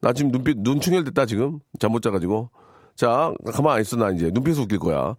[0.00, 2.50] 나 지금 눈빛 눈 충혈됐다 지금 잠 못 자가지고
[3.00, 4.30] 자, 가만 안 있어, 나 이제.
[4.30, 5.16] 눈빛이 웃길 거야.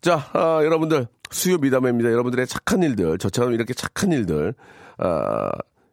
[0.00, 2.12] 자, 아, 여러분들, 수요 미담입니다.
[2.12, 4.54] 여러분들의 착한 일들, 저처럼 이렇게 착한 일들,
[4.98, 5.50] 아,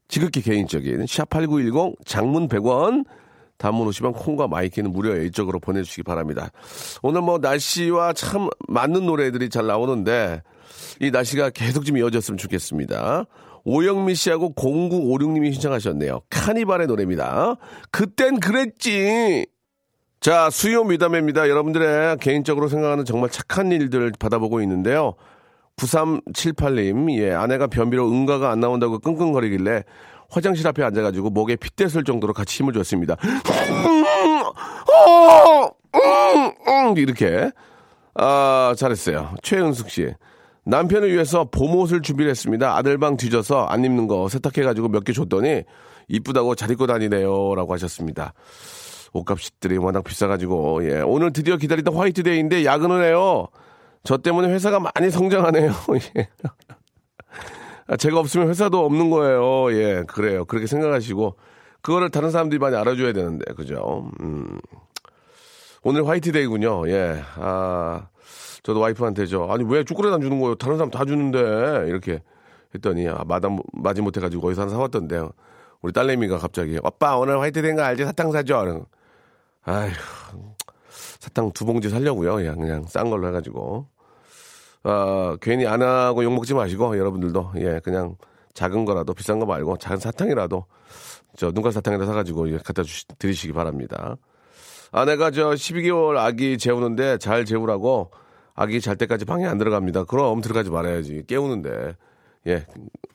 [0.08, 3.06] 지극히 개인적인, 샵8910, 장문 100원,
[3.58, 6.52] 단문 50원, 콩과 마이K는 무료에 이쪽으로 보내주시기 바랍니다.
[7.02, 10.44] 오늘 뭐 날씨와 참 맞는 노래들이 잘 나오는데,
[11.00, 13.26] 이 날씨가 계속 좀 이어졌으면 좋겠습니다.
[13.64, 16.22] 오영미 씨하고 0956님이 신청하셨네요.
[16.30, 17.56] 카니발의 노래입니다.
[17.90, 19.48] 그땐 그랬지.
[20.24, 21.50] 자, 수요 미담입니다.
[21.50, 25.16] 여러분들의 개인적으로 생각하는 정말 착한 일들 받아보고 있는데요.
[25.76, 29.84] 9378님, 예, 아내가 변비로 응가가 안 나온다고 끙끙거리길래
[30.30, 33.18] 화장실 앞에 앉아가지고 목에 핏대 쓸 정도로 같이 힘을 줬습니다.
[36.96, 37.52] 이렇게.
[38.16, 39.36] 아, 잘했어요.
[39.44, 40.14] 최은숙 씨.
[40.66, 42.78] 남편을 위해서 봄옷을 준비를 했습니다.
[42.78, 45.64] 아들방 뒤져서 안 입는 거 세탁해가지고 몇 개 줬더니
[46.08, 47.56] 이쁘다고 잘 입고 다니네요.
[47.56, 48.34] 라고 하셨습니다.
[49.14, 51.02] 옷값들이 워낙 비싸가지고, 예.
[51.02, 53.48] 오늘 드디어 기다리던 화이트데이인데 야근을 해요.
[54.04, 55.72] 저 때문에 회사가 많이 성장하네요.
[56.18, 56.28] 예.
[57.88, 59.72] 아, 제가 없으면 회사도 없는 거예요.
[59.74, 60.46] 예, 그래요.
[60.46, 61.38] 그렇게 생각하시고,
[61.82, 64.10] 그거를 다른 사람들이 많이 알아줘야 되는데, 그죠?
[64.22, 64.60] 음.
[65.84, 66.90] 오늘 화이트데이군요.
[66.90, 67.22] 예.
[67.36, 68.08] 아,
[68.64, 69.52] 저도 와이프한테죠.
[69.52, 70.56] 아니, 왜 초콜릿 안 주는 거예요?
[70.56, 71.40] 다른 사람 다 주는데.
[71.88, 72.22] 이렇게
[72.74, 75.28] 했더니, 아, 마담, 마지 못해가지고 어디서 하나 사왔던데.
[75.82, 78.06] 우리 딸내미가 갑자기, 오빠, 오늘 화이트데이인 거 알지?
[78.06, 78.86] 사탕 사줘.
[79.66, 79.92] 아휴,
[81.20, 82.36] 사탕 두 봉지 살려고요.
[82.36, 83.88] 그냥, 그냥 싼 걸로 해가지고.
[84.84, 87.54] 어, 괜히 안 하고 욕 먹지 마시고, 여러분들도.
[87.58, 88.18] 예, 그냥
[88.54, 90.66] 작은 거라도 비싼 거 말고 작은 사탕이라도
[91.38, 94.18] 저 눈깔 사탕에다 사가지고 예, 갖다 주시, 드리시기 바랍니다.
[94.92, 98.12] 아내가 저 12개월 아기 재우는데 잘 재우라고
[98.54, 100.04] 아기 잘 때까지 방에 안 들어갑니다.
[100.04, 101.24] 그럼 들어가지 말아야지.
[101.28, 101.96] 깨우는데.
[102.48, 102.66] 예,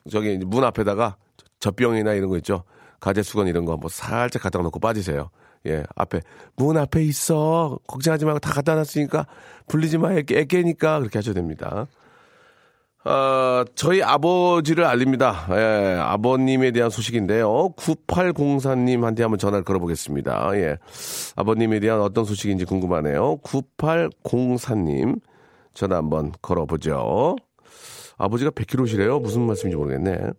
[0.09, 1.15] 저기 문 앞에다가
[1.59, 2.63] 젖병이나 이런 거 있죠.
[2.99, 5.29] 가재 수건 이런 거뭐 살짝 갖다 놓고 빠지세요.
[5.67, 6.21] 예, 앞에
[6.55, 7.79] 문 앞에 있어.
[7.87, 9.27] 걱정하지 말고 다 갖다 놨으니까
[9.67, 10.13] 불리지 마.
[10.13, 11.87] 애깨, 애깨니까 그렇게 하셔야 됩니다.
[13.05, 15.47] 어, 저희 아버지를 알립니다.
[15.51, 17.73] 예, 아버님에 대한 소식인데요.
[17.77, 20.51] 9804님한테 한번 전화를 걸어보겠습니다.
[20.55, 20.77] 예.
[21.35, 23.37] 아버님에 대한 어떤 소식인지 궁금하네요.
[23.37, 25.21] 9804님
[25.73, 27.37] 전화 한번 걸어보죠.
[28.17, 29.21] 아버지가 100kg시래요?
[29.21, 30.31] 무슨 말씀인지 모르겠네.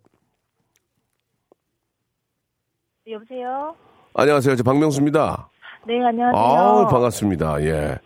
[3.09, 3.73] 여보세요?
[4.13, 4.55] 안녕하세요.
[4.57, 5.49] 저 박명수입니다.
[5.87, 6.39] 네, 안녕하세요.
[6.39, 7.63] 아 반갑습니다.
[7.63, 7.97] 예.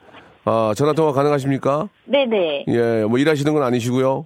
[0.45, 1.89] 아, 전화 통화 가능하십니까?
[2.05, 2.63] 네 네.
[2.69, 4.25] 예, 뭐 일하시는 건 아니시고요.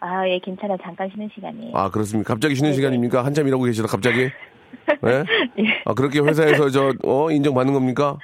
[0.00, 0.74] 아, 예, 괜찮아.
[0.82, 1.72] 잠깐 쉬는 시간이에요.
[1.76, 2.32] 아, 그렇습니까?
[2.32, 2.76] 갑자기 쉬는 네네.
[2.76, 3.24] 시간입니까?
[3.26, 4.20] 한참 일하고 계시다 갑자기?
[5.06, 5.24] 예?
[5.58, 5.82] 예.
[5.84, 8.18] 아, 그렇게 회사에서 저, 어, 인정받는 겁니까?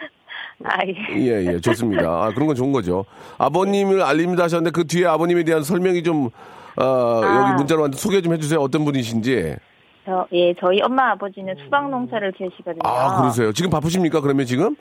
[0.64, 0.94] 아, 예.
[1.18, 2.08] 예, 예, 좋습니다.
[2.08, 3.04] 아, 그런 건 좋은 거죠.
[3.36, 6.30] 아버님을 알립니다 하셨는데 그 뒤에 아버님에 대한 설명이 좀,
[6.76, 7.42] 어, 아.
[7.50, 8.60] 여기 문자로 소개 좀 해주세요.
[8.60, 9.56] 어떤 분이신지.
[10.04, 12.80] 저, 예, 저희 엄마 아버지는 수박 농사를 지으시거든요.
[12.84, 13.52] 아, 그러세요.
[13.52, 14.20] 지금 바쁘십니까?
[14.20, 14.74] 그러면 지금?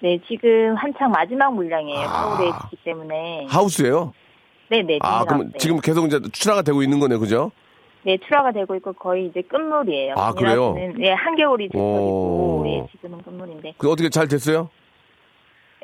[0.00, 2.06] 네, 지금 한창 마지막 물량이에요.
[2.06, 2.36] 아.
[2.36, 3.46] 서울에 있기 때문에.
[3.48, 4.12] 하우스예요
[4.68, 4.98] 네 네.
[5.02, 5.58] 아, 그럼 비닐하우스예요.
[5.58, 7.20] 지금 계속 이제 출하가 되고 있는 거네요.
[7.20, 7.52] 그죠?
[8.02, 10.14] 네, 출하가 되고 있고 거의 이제 끝물이에요.
[10.16, 10.74] 아, 그래요?
[10.74, 11.68] 비닐하우스는, 예, 한겨울이 오.
[11.68, 13.74] 돼버리고, 예, 지금은 끝물인데.
[13.78, 14.68] 그 어떻게 잘 됐어요?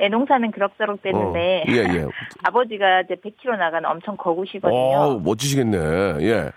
[0.00, 1.64] 예, 농사는 그럭저럭 됐는데.
[1.68, 2.06] 어, 예, 예.
[2.42, 4.76] 아버지가 이제 100kg 나가는 엄청 거구시거든요.
[4.76, 5.76] 어, 멋지시겠네.
[6.26, 6.50] 예.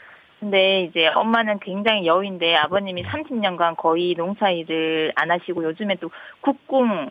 [0.46, 7.10] 근데 이제 엄마는 굉장히 여인데 아버님이 30년간 거의 농사 일을 안 하시고 요즘에 또 국궁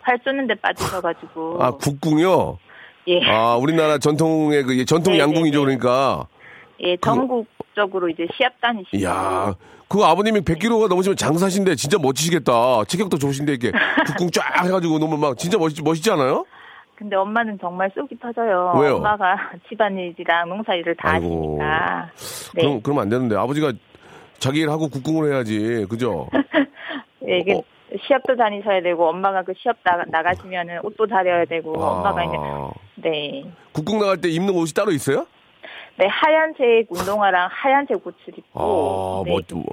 [0.00, 2.58] 활 쏘는 데 빠지셔가지고 아, 국궁요?
[3.06, 5.78] 예, 아, 우리나라 전통의 그 전통 네, 양궁이죠, 네, 네.
[5.78, 6.26] 그러니까.
[6.80, 9.54] 예 전국적으로 이제 시합 다니시고 이야,
[9.88, 12.82] 그 아버님이 100kg가 넘으시면 장사신데 진짜 멋지시겠다.
[12.88, 13.70] 체격도 좋으신데 이렇게
[14.08, 16.44] 국궁 쫙 해가지고 너무 막 진짜 멋있, 멋있지 않아요?
[17.02, 18.74] 근데 엄마는 정말 쏙이 터져요.
[18.80, 18.96] 왜요?
[18.96, 21.58] 엄마가 집안일이랑 농사 일을 다 아이고.
[21.60, 22.10] 하시니까.
[22.54, 22.62] 네.
[22.62, 23.34] 그럼, 그러면 안 되는데.
[23.34, 23.72] 아버지가
[24.38, 25.84] 자기 일하고 국궁을 해야지.
[25.90, 26.28] 그죠?
[27.28, 27.62] 예, 이게 어.
[28.06, 31.90] 시합도 다니셔야 되고 엄마가 그 시합 나, 나가시면은 옷도 다려야 되고 아.
[31.90, 32.36] 엄마가 이제
[32.94, 33.44] 네.
[33.72, 35.26] 국궁 나갈 때 입는 옷이 따로 있어요?
[35.98, 39.64] 네, 하얀색 운동화랑 하얀색 옷을 입고 아, 네, 뭐, 뭐.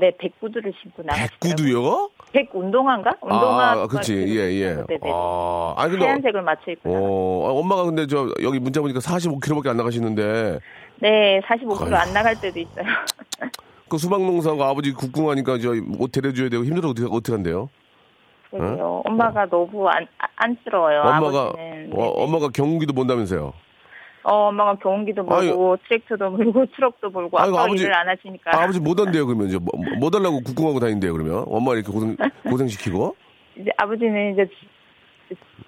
[0.00, 1.38] 네, 백구두를 신고 나가시더라고요.
[1.56, 2.10] 백구두요?
[2.32, 3.12] 백 운동화인가?
[3.20, 3.72] 운동화.
[3.72, 4.14] 아, 그치.
[4.14, 4.74] 예, 예.
[4.88, 5.00] 네네.
[5.12, 6.06] 아, 아니, 근데.
[6.06, 6.90] 하얀색을 맞춰 입고.
[6.90, 10.58] 어, 아, 엄마가 근데 저, 여기 문자 보니까 45km밖에 안 나가시는데,
[11.00, 11.96] 네, 45kg 아이고.
[11.96, 12.84] 안 나갈 때도 있어요.
[13.90, 17.68] 그 수박농사고 아버지 국궁하니까 저, 옷 데려줘야 되고 힘들어 어떻게, 어떻게 한대요?
[18.50, 19.02] 그래요.
[19.04, 21.00] 엄마가 너무 안, 아- 안쓰러워요.
[21.02, 21.48] 엄마가.
[21.48, 21.90] 어, 네네.
[21.94, 23.52] 엄마가 경기도 본다면서요?
[24.22, 28.50] 어, 엄마가 경운기도 몰고, 트랙터도 몰고, 트럭도 몰고, 아이고, 아빠 아버지- 일을 안 하시니까.
[28.54, 29.58] 아, 아버지 못 한대요, 그러면 이제.
[29.58, 31.44] 뭐, 뭐 달라고 국궁하고 다닌대요, 그러면?
[31.48, 33.16] 엄마 이렇게 고생, 고생시키고?
[33.56, 34.46] 이제 아버지는 이제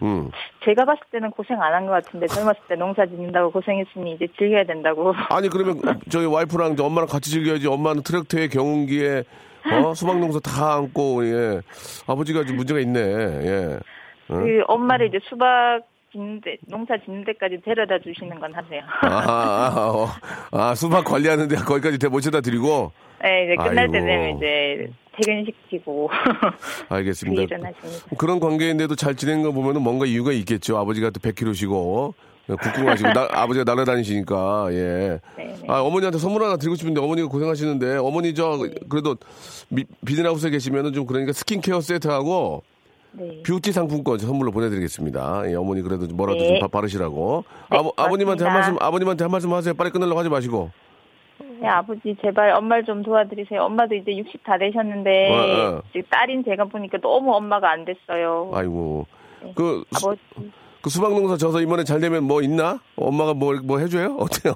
[0.02, 0.30] 음.
[0.64, 4.64] 제가 봤을 때는 고생 안 한 것 같은데 젊었을 때 농사 짓는다고 고생했으니 이제 즐겨야
[4.64, 5.12] 된다고.
[5.30, 7.68] 아니, 그러면 저희 와이프랑 저 엄마랑 같이 즐겨야지.
[7.68, 9.22] 엄마는 트랙터에 경운기에,
[9.70, 11.60] 어, 수박농사 다 안고, 예.
[12.08, 13.78] 아버지가 좀 문제가 있네, 예.
[14.32, 14.44] 응?
[14.44, 18.80] 그 엄마를 이제 수박 짓는 데 농사 짓는 데까지 데려다 주시는 건 하세요.
[19.02, 20.08] 아, 아, 아, 어.
[20.50, 22.92] 아, 수박 관리하는데 거기까지 대 모셔다 드리고.
[23.22, 23.92] 네, 이제 끝날 아이고.
[23.92, 26.08] 때 되면 이제 퇴근시키고
[26.88, 27.42] 그 알겠습니다.
[27.42, 28.16] 하십니다.
[28.18, 30.76] 그런 관계인데도 잘 지내는 거 보면은 뭔가 이유가 있겠죠.
[30.78, 32.14] 아버지가 또 100kg시고
[32.48, 35.20] 국궁하시고 나- 아버지가 날아다니시니까 예.
[35.36, 35.56] 네, 네.
[35.68, 39.16] 아 어머니한테 선물 하나 드리고 싶은데 어머니가 고생하시는데 어머니 저 그래도
[39.68, 42.64] 미- 비닐하우스에 계시면은 좀 그러니까 스킨케어 세트하고
[43.12, 43.42] 네.
[43.44, 45.50] 뷰티 상품권 선물로 보내드리겠습니다.
[45.50, 46.48] 예, 어머니 그래도 좀 뭐라도 네.
[46.48, 47.44] 좀 바- 바르시라고.
[47.70, 48.54] 네, 아버, 아버님한테 한.
[48.54, 49.74] 말씀 아버님한테 한 말씀 하세요.
[49.74, 50.70] 빨리 끝내려고 하지 마시고.
[51.60, 53.62] 네, 아버지 제발 엄마를 좀 도와드리세요.
[53.62, 55.82] 엄마도 이제 60 다 되셨는데 어, 어.
[55.92, 58.50] 지금 딸인 제가 보니까 너무 엄마가 안 됐어요.
[58.54, 59.06] 아이고
[59.42, 59.52] 네.
[59.54, 60.20] 그 수- 아버지
[60.82, 62.80] 그 수박 농사 져서 이번에 잘 되면 뭐 있나?
[62.96, 64.16] 엄마가 뭘 뭐 해줘요?
[64.20, 64.54] 어때요?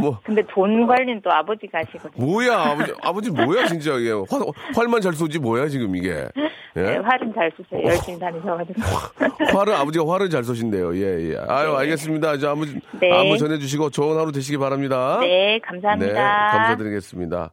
[0.00, 2.24] 뭐 근데 돈 관리는 또 아버지가 하시거든요.
[2.24, 4.40] 뭐야 아버지 아버지 뭐야 진짜 이게 활,
[4.76, 6.28] 활만 잘 쏘지 뭐야 지금 이게
[6.76, 6.80] 예?
[6.80, 7.82] 네, 활은 잘 쓰세요.
[7.84, 8.80] 열심히 다니셔가지고.
[9.52, 12.64] 활을 아버지가 활을 잘 쏘신대요 예 예 아유 알겠습니다 이제 아무
[13.00, 13.12] 네.
[13.12, 16.12] 아무 전해주시고 좋은 하루 되시기 바랍니다 네, 감사합니다.
[16.12, 17.50] 네, 감사드리겠습니다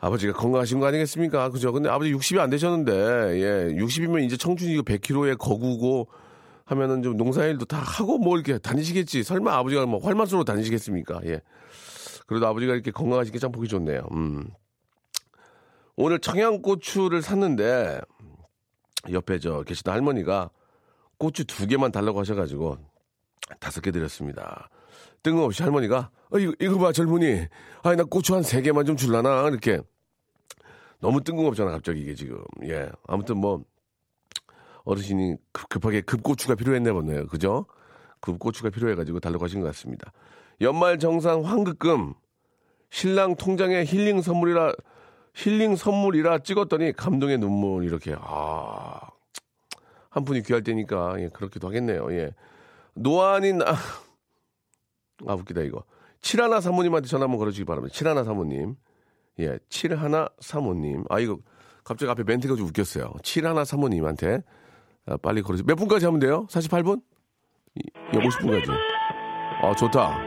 [0.00, 5.36] 아버지가 건강하신 거 아니겠습니까 그죠 근데 아버지 60이 안 되셨는데 예 60이면 이제 청춘이고 100kg의
[5.38, 6.08] 거구고
[6.68, 9.22] 하면은 좀 농사일도 다 하고 뭐 이렇게 다니시겠지.
[9.22, 11.20] 설마 아버지가 뭐 쏘러 다니시겠습니까?
[11.24, 11.40] 예.
[12.26, 14.06] 그래도 아버지가 이렇게 건강하신 게 참 보기 좋네요.
[14.12, 14.50] 음.
[15.96, 18.00] 오늘 청양고추를 샀는데
[19.10, 20.50] 옆에 저 계시던 할머니가
[21.18, 22.76] 고추 두 개만 달라고 하셔가지고
[23.60, 24.68] 다섯 개 드렸습니다.
[25.22, 27.46] 뜬금없이 할머니가 어, 이거, 이거 봐 젊은이.
[27.82, 29.48] 아니 나 고추 한 세 개만 좀 줄라나?
[29.48, 29.80] 이렇게.
[31.00, 32.42] 너무 뜬금없잖아 갑자기 이게 지금.
[32.64, 32.90] 예.
[33.06, 33.64] 아무튼 뭐
[34.84, 37.66] 어르신이 급- 급하게 급고추가 필요했나 보네요 그죠
[38.20, 40.12] 급고추가 필요해가지고 달라고 하신 것 같습니다
[40.60, 42.14] 연말 정산 환급금
[42.90, 44.72] 신랑 통장에 힐링 선물이라
[45.34, 49.00] 힐링 선물이라 찍었더니 감동의 눈물 이렇게 아.
[50.10, 52.10] 한 분이 귀할 때니까 예, 그렇기도 하겠네요.
[52.12, 52.34] 예.
[52.94, 53.76] 노안인 아,
[55.26, 55.84] 아 웃기다 이거.
[56.22, 57.94] 칠하나 사모님한테 전화 한번 걸어주기 바랍니다.
[57.94, 58.74] 칠하나 사모님.
[59.38, 61.04] 예, 칠하나 사모님.
[61.10, 61.38] 아 이거
[61.84, 63.12] 갑자기 앞에 멘트가 좀 웃겼어요.
[63.22, 64.42] 칠하나 사모님한테
[65.08, 65.64] 아, 빨리 걸어주.
[65.64, 66.46] 몇 분까지 하면 돼요?
[66.50, 67.00] 48분?
[67.78, 68.70] 예, 50분까지.
[69.62, 70.18] 아 좋다.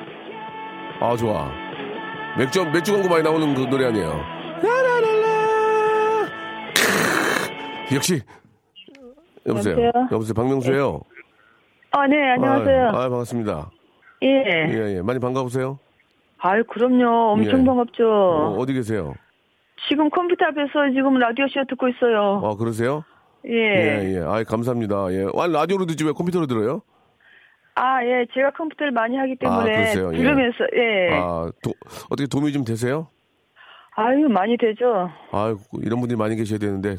[0.99, 1.51] 아 좋아.
[2.37, 4.09] 맥주 맥주 광고 많이 나오는 그 노래 아니에요.
[4.61, 6.25] 라라라라.
[7.89, 7.95] 크.
[7.95, 8.21] 역시
[9.45, 9.73] 여보세요.
[9.73, 9.91] 여보세요?
[10.11, 10.33] 여보세요.
[10.33, 11.01] 박명수예요.
[11.91, 12.87] 아, 네, 안녕하세요.
[12.87, 13.69] 아, 반갑습니다.
[14.23, 14.27] 예.
[14.27, 15.01] 예, 예.
[15.01, 15.77] 많이 반가우세요?
[16.37, 17.33] 아유, 그럼요.
[17.33, 17.65] 엄청 예.
[17.65, 18.03] 반갑죠.
[18.09, 19.13] 어, 어디 계세요?
[19.89, 22.41] 지금 컴퓨터 앞에서 지금 라디오 쇼 듣고 있어요.
[22.45, 23.03] 아, 그러세요?
[23.47, 23.53] 예.
[23.53, 24.19] 예, 예.
[24.19, 25.11] 아, 감사합니다.
[25.13, 25.27] 예.
[25.35, 26.81] 아, 라디오로 듣지 왜 컴퓨터로 들어요?
[27.75, 28.25] 아, 예.
[28.33, 30.11] 제가 컴퓨터를 많이 하기 아, 때문에 그러세요?
[30.13, 30.17] 예.
[30.17, 31.09] 들으면서, 예.
[31.13, 31.73] 아, 도,
[32.09, 33.07] 어떻게 도움이 좀 되세요?
[33.95, 35.09] 아유, 많이 되죠.
[35.31, 36.95] 아, 이런 분들이 많이 계셔야 되는데.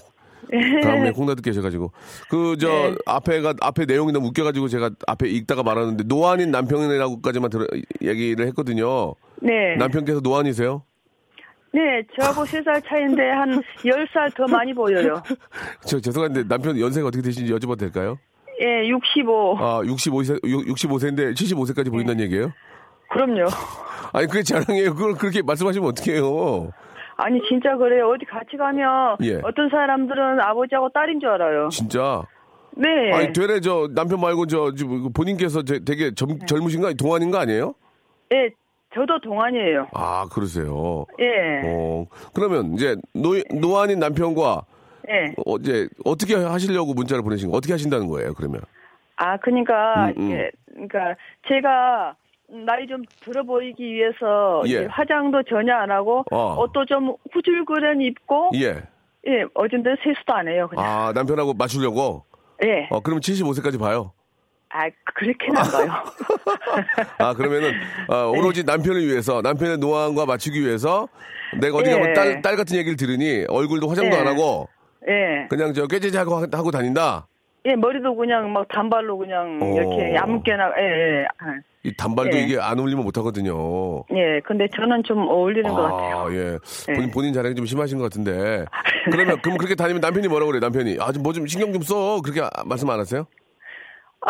[0.83, 1.93] 다음에 콩나듯 계셔가지고
[2.29, 2.95] 그저 네.
[3.07, 7.65] 앞에가 앞에 내용이 너무 웃겨가지고 제가 앞에 읽다가 말하는데 노안인 남편이라고까지만 들어
[8.03, 9.15] 얘기를 했거든요.
[9.41, 9.77] 네.
[9.77, 10.83] 남편께서 노안이세요?
[11.73, 15.23] 네, 저하고 3살 차이인데 한 10살 더 많이 보여요.
[15.87, 18.19] 저 죄송한데 남편 연세가 어떻게 되시는지 여쭤봐도 될까요?
[18.61, 19.57] 예, 65.
[19.59, 22.25] 아 65세 65세인데 75세까지 보인다는 네.
[22.25, 22.53] 얘기예요?
[23.11, 23.47] 그럼요.
[24.13, 24.95] 아니 그게 자랑이에요.
[24.95, 26.71] 그걸 그렇게 말씀하시면 어떡해요?
[27.17, 28.09] 아니, 진짜 그래요.
[28.11, 29.37] 어디 같이 가면 예.
[29.45, 31.69] 어떤 사람들은 아버지하고 딸인 줄 알아요.
[31.71, 32.23] 진짜.
[32.75, 32.89] 네.
[33.13, 36.47] 아니 되레 저 남편 말고 저 지금 본인께서 제- 되게 젊, 네.
[36.47, 37.75] 젊으신가 동안인 거 아니에요?
[38.33, 38.49] 예,
[38.95, 39.89] 저도 동안이에요.
[39.93, 41.07] 아 그러세요.
[41.21, 41.63] 예.
[41.65, 44.63] 어 그러면 이제 노 노안인 남편과
[45.11, 45.35] 예.
[45.47, 48.35] 어, 이제 어떻게 하시려고 문자를 보내신 거 어떻게 하신다는 거예요?
[48.35, 48.61] 그러면
[49.17, 50.27] 아, 그러니까 음, 음.
[50.31, 51.17] 이게 그러니까
[51.49, 52.17] 제가
[52.67, 54.85] 나이 좀 들어 보이기 위해서 예.
[54.87, 56.57] 화장도 전혀 안 하고 어.
[56.61, 58.83] 옷도 좀 후줄그런 입고 예.
[59.29, 60.85] 예, 어쩐든 세수도 안 해요, 그냥.
[60.85, 62.25] 아 남편하고 맞추려고.
[62.65, 62.89] 예.
[62.91, 64.13] 어 그러면 75세까지 봐요.
[64.75, 65.93] 아, 그렇게는 안 봐요.
[67.19, 67.73] 아 그러면은
[68.09, 71.09] 아, 오로지 남편을 위해서 남편의 노안과 맞추기 위해서
[71.61, 72.13] 내가 어디 가면 예.
[72.15, 74.21] 딸, 딸 같은 얘기를 들으니 얼굴도 화장도 예.
[74.21, 74.69] 안 하고
[75.09, 75.47] 예.
[75.51, 77.27] 그냥 저 하- 하고 다닌다.
[77.65, 79.67] 예, 머리도 그냥 막 단발로 그냥 어.
[79.77, 80.83] 이렇게 얇게 나 예,
[81.21, 81.25] 예.
[81.39, 81.55] 아,
[81.85, 82.43] 이 단발도 예.
[82.43, 84.03] 이게 안 어울리면 못 하거든요.
[84.15, 86.17] 예, 근데 저는 좀 어울리는 것 같아요.
[86.29, 86.59] 아, 예.
[86.89, 86.93] 예.
[86.95, 88.65] 본인, 본인 자랑이 좀 심하신 것 같은데.
[89.11, 90.97] 그러면, 그럼 그렇게 다니면 남편이 뭐라고 그래요, 남편이?
[91.01, 92.21] 아, 좀 뭐 좀 신경 좀 써.
[92.23, 93.27] 그렇게 아- 말씀 안 하세요?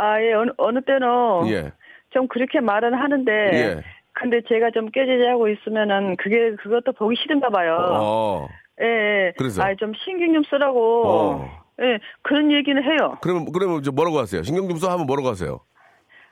[0.01, 1.09] 아, 예, 어느, 어느 때는
[1.49, 1.73] 예.
[2.11, 3.83] 좀 그렇게 말은 하는데 예.
[4.15, 7.77] 근데 제가 좀 깨지지하고 있으면은 그게 그것도 보기 싫은가 봐요.
[7.81, 8.49] 어.
[8.81, 9.33] 예, 예.
[9.39, 9.63] 그래서?
[9.63, 11.09] 아, 좀 신경 좀 쓰라고.
[11.09, 11.63] 어.
[11.81, 13.17] 예, 그런 얘기는 해요.
[13.23, 14.43] 그러면, 그러면 이제 뭐라고 하세요?
[14.43, 15.61] 신경 좀 써 하면 뭐라고 하세요?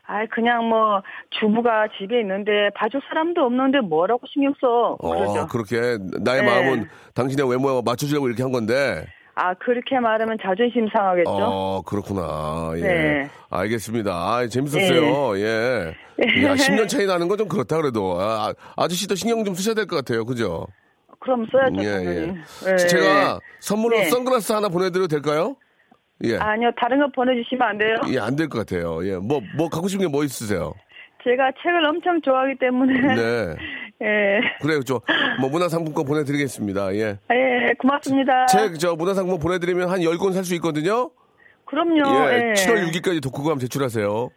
[0.06, 4.96] 아, 그냥 뭐 주부가 집에 있는데 봐줄 사람도 없는데 뭐라고 신경 써.
[5.00, 5.40] 그러죠.
[5.42, 6.46] 어, 그렇게 나의 예.
[6.46, 9.06] 마음은 당신의 외모와 맞춰주려고 이렇게 한 건데.
[9.42, 11.30] 아, 그렇게 말하면 자존심 상하겠죠?
[11.30, 12.72] 어, 그렇구나.
[12.76, 12.80] 예.
[12.80, 13.30] 네.
[13.48, 14.12] 알겠습니다.
[14.12, 15.38] 아, 재밌었어요.
[15.38, 15.94] 예.
[16.44, 18.20] 야, 10년 차이 나는 건 좀 그렇다 그래도.
[18.20, 20.24] 아, 아저씨도 신경 좀 쓰셔야 될 것 같아요.
[20.26, 20.66] 그죠?
[21.20, 22.16] 그럼 써야죠, 예, 당연히.
[22.66, 22.70] 예.
[22.70, 22.76] 네.
[22.76, 24.04] 제가 선물로 네.
[24.10, 25.56] 선글라스 하나 보내드려도 될까요?
[26.24, 26.36] 예.
[26.36, 27.94] 아니요, 다른 거 보내주시면 안 돼요?
[28.12, 29.00] 예, 안 될 것 같아요.
[29.06, 29.16] 예.
[29.16, 30.74] 뭐, 뭐, 갖고 싶은 게 뭐 있으세요?
[31.24, 33.14] 제가 책을 엄청 좋아하기 때문에.
[33.14, 33.56] 네.
[34.02, 34.40] 예.
[34.62, 34.82] 그래요.
[34.82, 35.00] 저,
[35.40, 36.94] 뭐, 문화상품권 보내드리겠습니다.
[36.94, 37.18] 예.
[37.30, 38.46] 예, 고맙습니다.
[38.46, 41.10] 책, 저, 문화상품권 보내드리면 한 10권 살 수 있거든요?
[41.66, 42.30] 그럼요.
[42.30, 42.50] 예.
[42.50, 42.52] 예.
[42.54, 44.30] 7월 6일까지 독후감 제출하세요.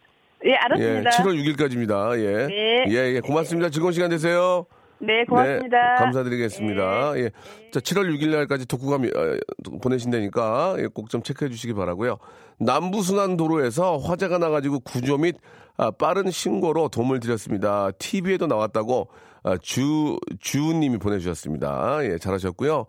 [0.45, 0.55] 예, 예.
[0.55, 1.09] 알았습니다.
[1.11, 2.19] 7월 6일까지입니다.
[2.19, 2.47] 예.
[2.47, 2.85] 네.
[2.89, 3.19] 예, 예.
[3.21, 3.69] 고맙습니다.
[3.69, 4.65] 즐거운 시간 되세요.
[4.99, 5.77] 네, 고맙습니다.
[5.77, 7.13] 네, 감사드리겠습니다.
[7.17, 7.29] 예.
[7.71, 12.17] 자, 7월 6일 날까지 독후감 어, 보내신다니까 예, 꼭좀 체크해 주시기 바라고요.
[12.59, 15.62] 남부순환도로에서 화재가 나가지고 구조 및 아,
[15.97, 17.91] 빠른 신고로 도움을 드렸습니다.
[17.97, 19.09] TV에도 나왔다고
[19.45, 21.99] 아, 주 주우님이 보내주셨습니다.
[22.05, 22.85] 예, 잘하셨고요.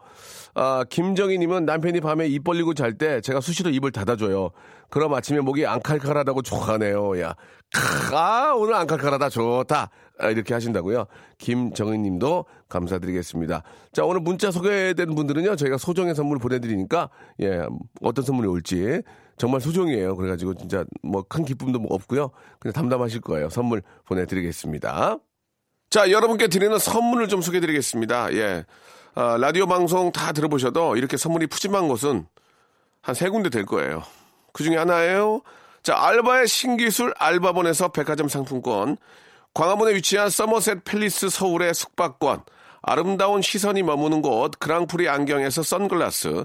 [0.55, 4.51] 아, 김정희님은 남편이 밤에 입 벌리고 잘 때 제가 수시로 입을 닫아줘요.
[4.88, 7.20] 그럼 아침에 목이 안 칼칼하다고 좋아하네요.
[7.20, 7.35] 야,
[7.73, 9.90] 크, 아 오늘 안 칼칼하다 좋다.
[10.20, 11.07] 아, 이렇게 하신다고요.
[11.38, 13.64] 김정희 님도 감사드리겠습니다.
[13.92, 17.66] 자 오늘 문자 소개된 분들은요 저희가 소정의 선물 보내드리니까 예
[18.01, 19.03] 어떤 선물이 올지
[19.37, 20.16] 정말 소정이에요.
[20.16, 22.31] 그래가지고 진짜 뭐 큰 기쁨도 뭐 없고요.
[22.59, 23.51] 그냥 담담하실 거예요.
[23.51, 25.18] 선물 보내드리겠습니다.
[25.90, 28.33] 자, 여러분께 드리는 선물을 좀 소개해드리겠습니다.
[28.35, 28.64] 예.
[29.14, 32.27] 아, 라디오 방송 다 들어보셔도 이렇게 선물이 푸짐한 곳은
[33.03, 34.03] 한 세 군데 될 거예요.
[34.53, 35.42] 그 중에 하나예요.
[35.83, 38.97] 자, 알바의 신기술 알바본에서 백화점 상품권,
[39.53, 42.42] 광화문에 위치한 서머셋 팰리스 서울의 숙박권,
[42.83, 46.44] 아름다운 시선이 머무는 곳 그랑프리 안경에서 선글라스,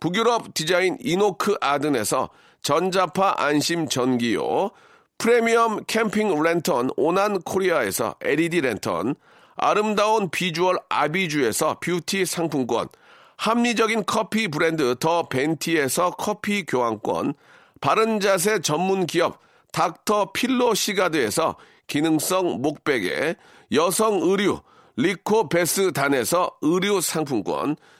[0.00, 2.30] 북유럽 디자인 이노크 아든에서
[2.62, 4.70] 전자파 안심 전기요,
[5.18, 9.14] 프리미엄 캠핑 랜턴 오난 코리아에서 LED 랜턴,
[9.56, 12.88] 아름다운 비주얼 아비주에서 뷰티 상품권,
[13.36, 17.34] 합리적인 커피 브랜드 더 벤티에서 커피 교환권,
[17.80, 19.40] 바른 자세 전문 기업
[19.72, 21.56] 닥터 필로 시가드에서
[21.88, 23.36] 기능성 목베개,
[23.72, 24.60] 여성 의류
[24.96, 27.76] 리코 베스 단에서 의류 상품권,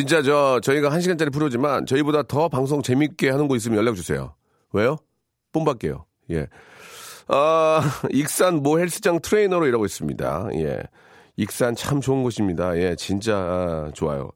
[0.00, 4.34] 진짜 저 저희가 한 시간짜리 프로지만 저희보다 더 방송 재밌게 하는 거 있으면 연락 주세요.
[4.72, 4.96] 왜요?
[5.52, 6.06] 뽐받게요.
[6.30, 6.46] 예.
[7.28, 10.48] 아, 익산 모 헬스장 트레이너로 일하고 있습니다.
[10.54, 10.78] 예.
[11.36, 12.78] 익산 참 좋은 곳입니다.
[12.78, 14.30] 예, 진짜 아, 좋아요.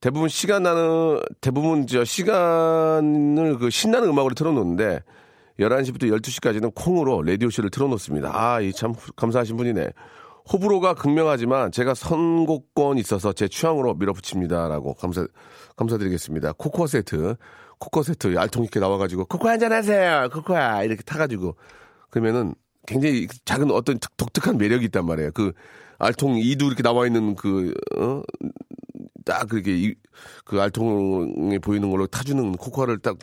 [0.00, 5.00] 대부분 시간 나는 대부분 저 시간을 그 신나는 음악으로 틀어놓는데
[5.58, 8.30] 11시부터 12시까지는 콩으로 라디오쇼를 틀어놓습니다.
[8.32, 9.90] 아, 이 참 감사하신 분이네.
[10.52, 15.26] 호불호가 극명하지만 제가 선곡권 있어서 제 취향으로 밀어붙입니다라고 감사
[15.76, 16.52] 감사드리겠습니다.
[16.58, 17.36] 코코아 세트,
[17.78, 21.56] 코코아 세트 알통 있게 나와가지고 코코 한잔 하세요, 코코아 이렇게 타가지고
[22.10, 22.54] 그러면은
[22.86, 25.30] 굉장히 작은 어떤 특- 독특한 매력이 있단 말이에요.
[25.32, 25.52] 그
[25.98, 28.22] 알통 이도 이렇게 나와 있는 그 어?
[29.24, 29.94] 딱 그렇게 이,
[30.44, 33.18] 그 알통에 보이는 걸로 타주는 코코아를 딱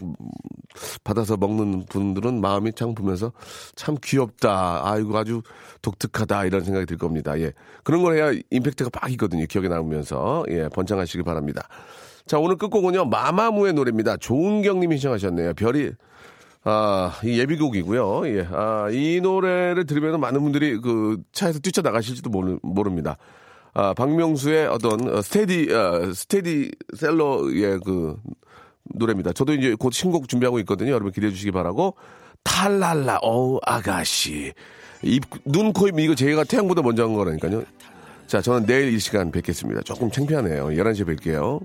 [1.04, 3.32] 받아서 먹는 분들은 마음이 참 보면서
[3.76, 4.82] 참 귀엽다.
[4.84, 5.42] 아이고 아주
[5.82, 7.40] 독특하다 이런 생각이 들 겁니다.
[7.40, 7.54] 예.
[7.84, 9.46] 그런 걸 해야 임팩트가 빡 있거든요.
[9.48, 11.68] 기억에 남으면서 예, 번창하시길 바랍니다.
[12.26, 13.06] 자, 오늘 끝곡은요.
[13.06, 14.18] 마마무의 노래입니다.
[14.18, 15.54] 조은경 님이 신청하셨네요.
[15.56, 15.92] 별이
[16.64, 18.28] 아, 이 예비곡이고요.
[18.28, 18.48] 예.
[18.52, 23.18] 아, 이 노래를 들으면 많은 분들이 그 차에서 뛰쳐나가실지도 모르, 모릅니다.
[23.80, 28.18] 아, 박명수의 어떤 어, 스테디, 어, 스테디 셀러의 그
[28.96, 29.32] 노래입니다.
[29.32, 30.92] 저도 이제 곧 신곡 준비하고 있거든요.
[30.92, 31.96] 여러분 기대해 주시기 바라고.
[32.44, 34.52] 탈랄라, 어우, 아가씨.
[35.02, 37.64] 입, 눈, 코, 입, 이거 제가 태양보다 먼저 한 거라니까요.
[38.28, 39.82] 자, 저는 내일 이 시간 뵙겠습니다.
[39.82, 40.68] 조금 창피하네요.
[40.68, 41.62] 11시에 뵐게요.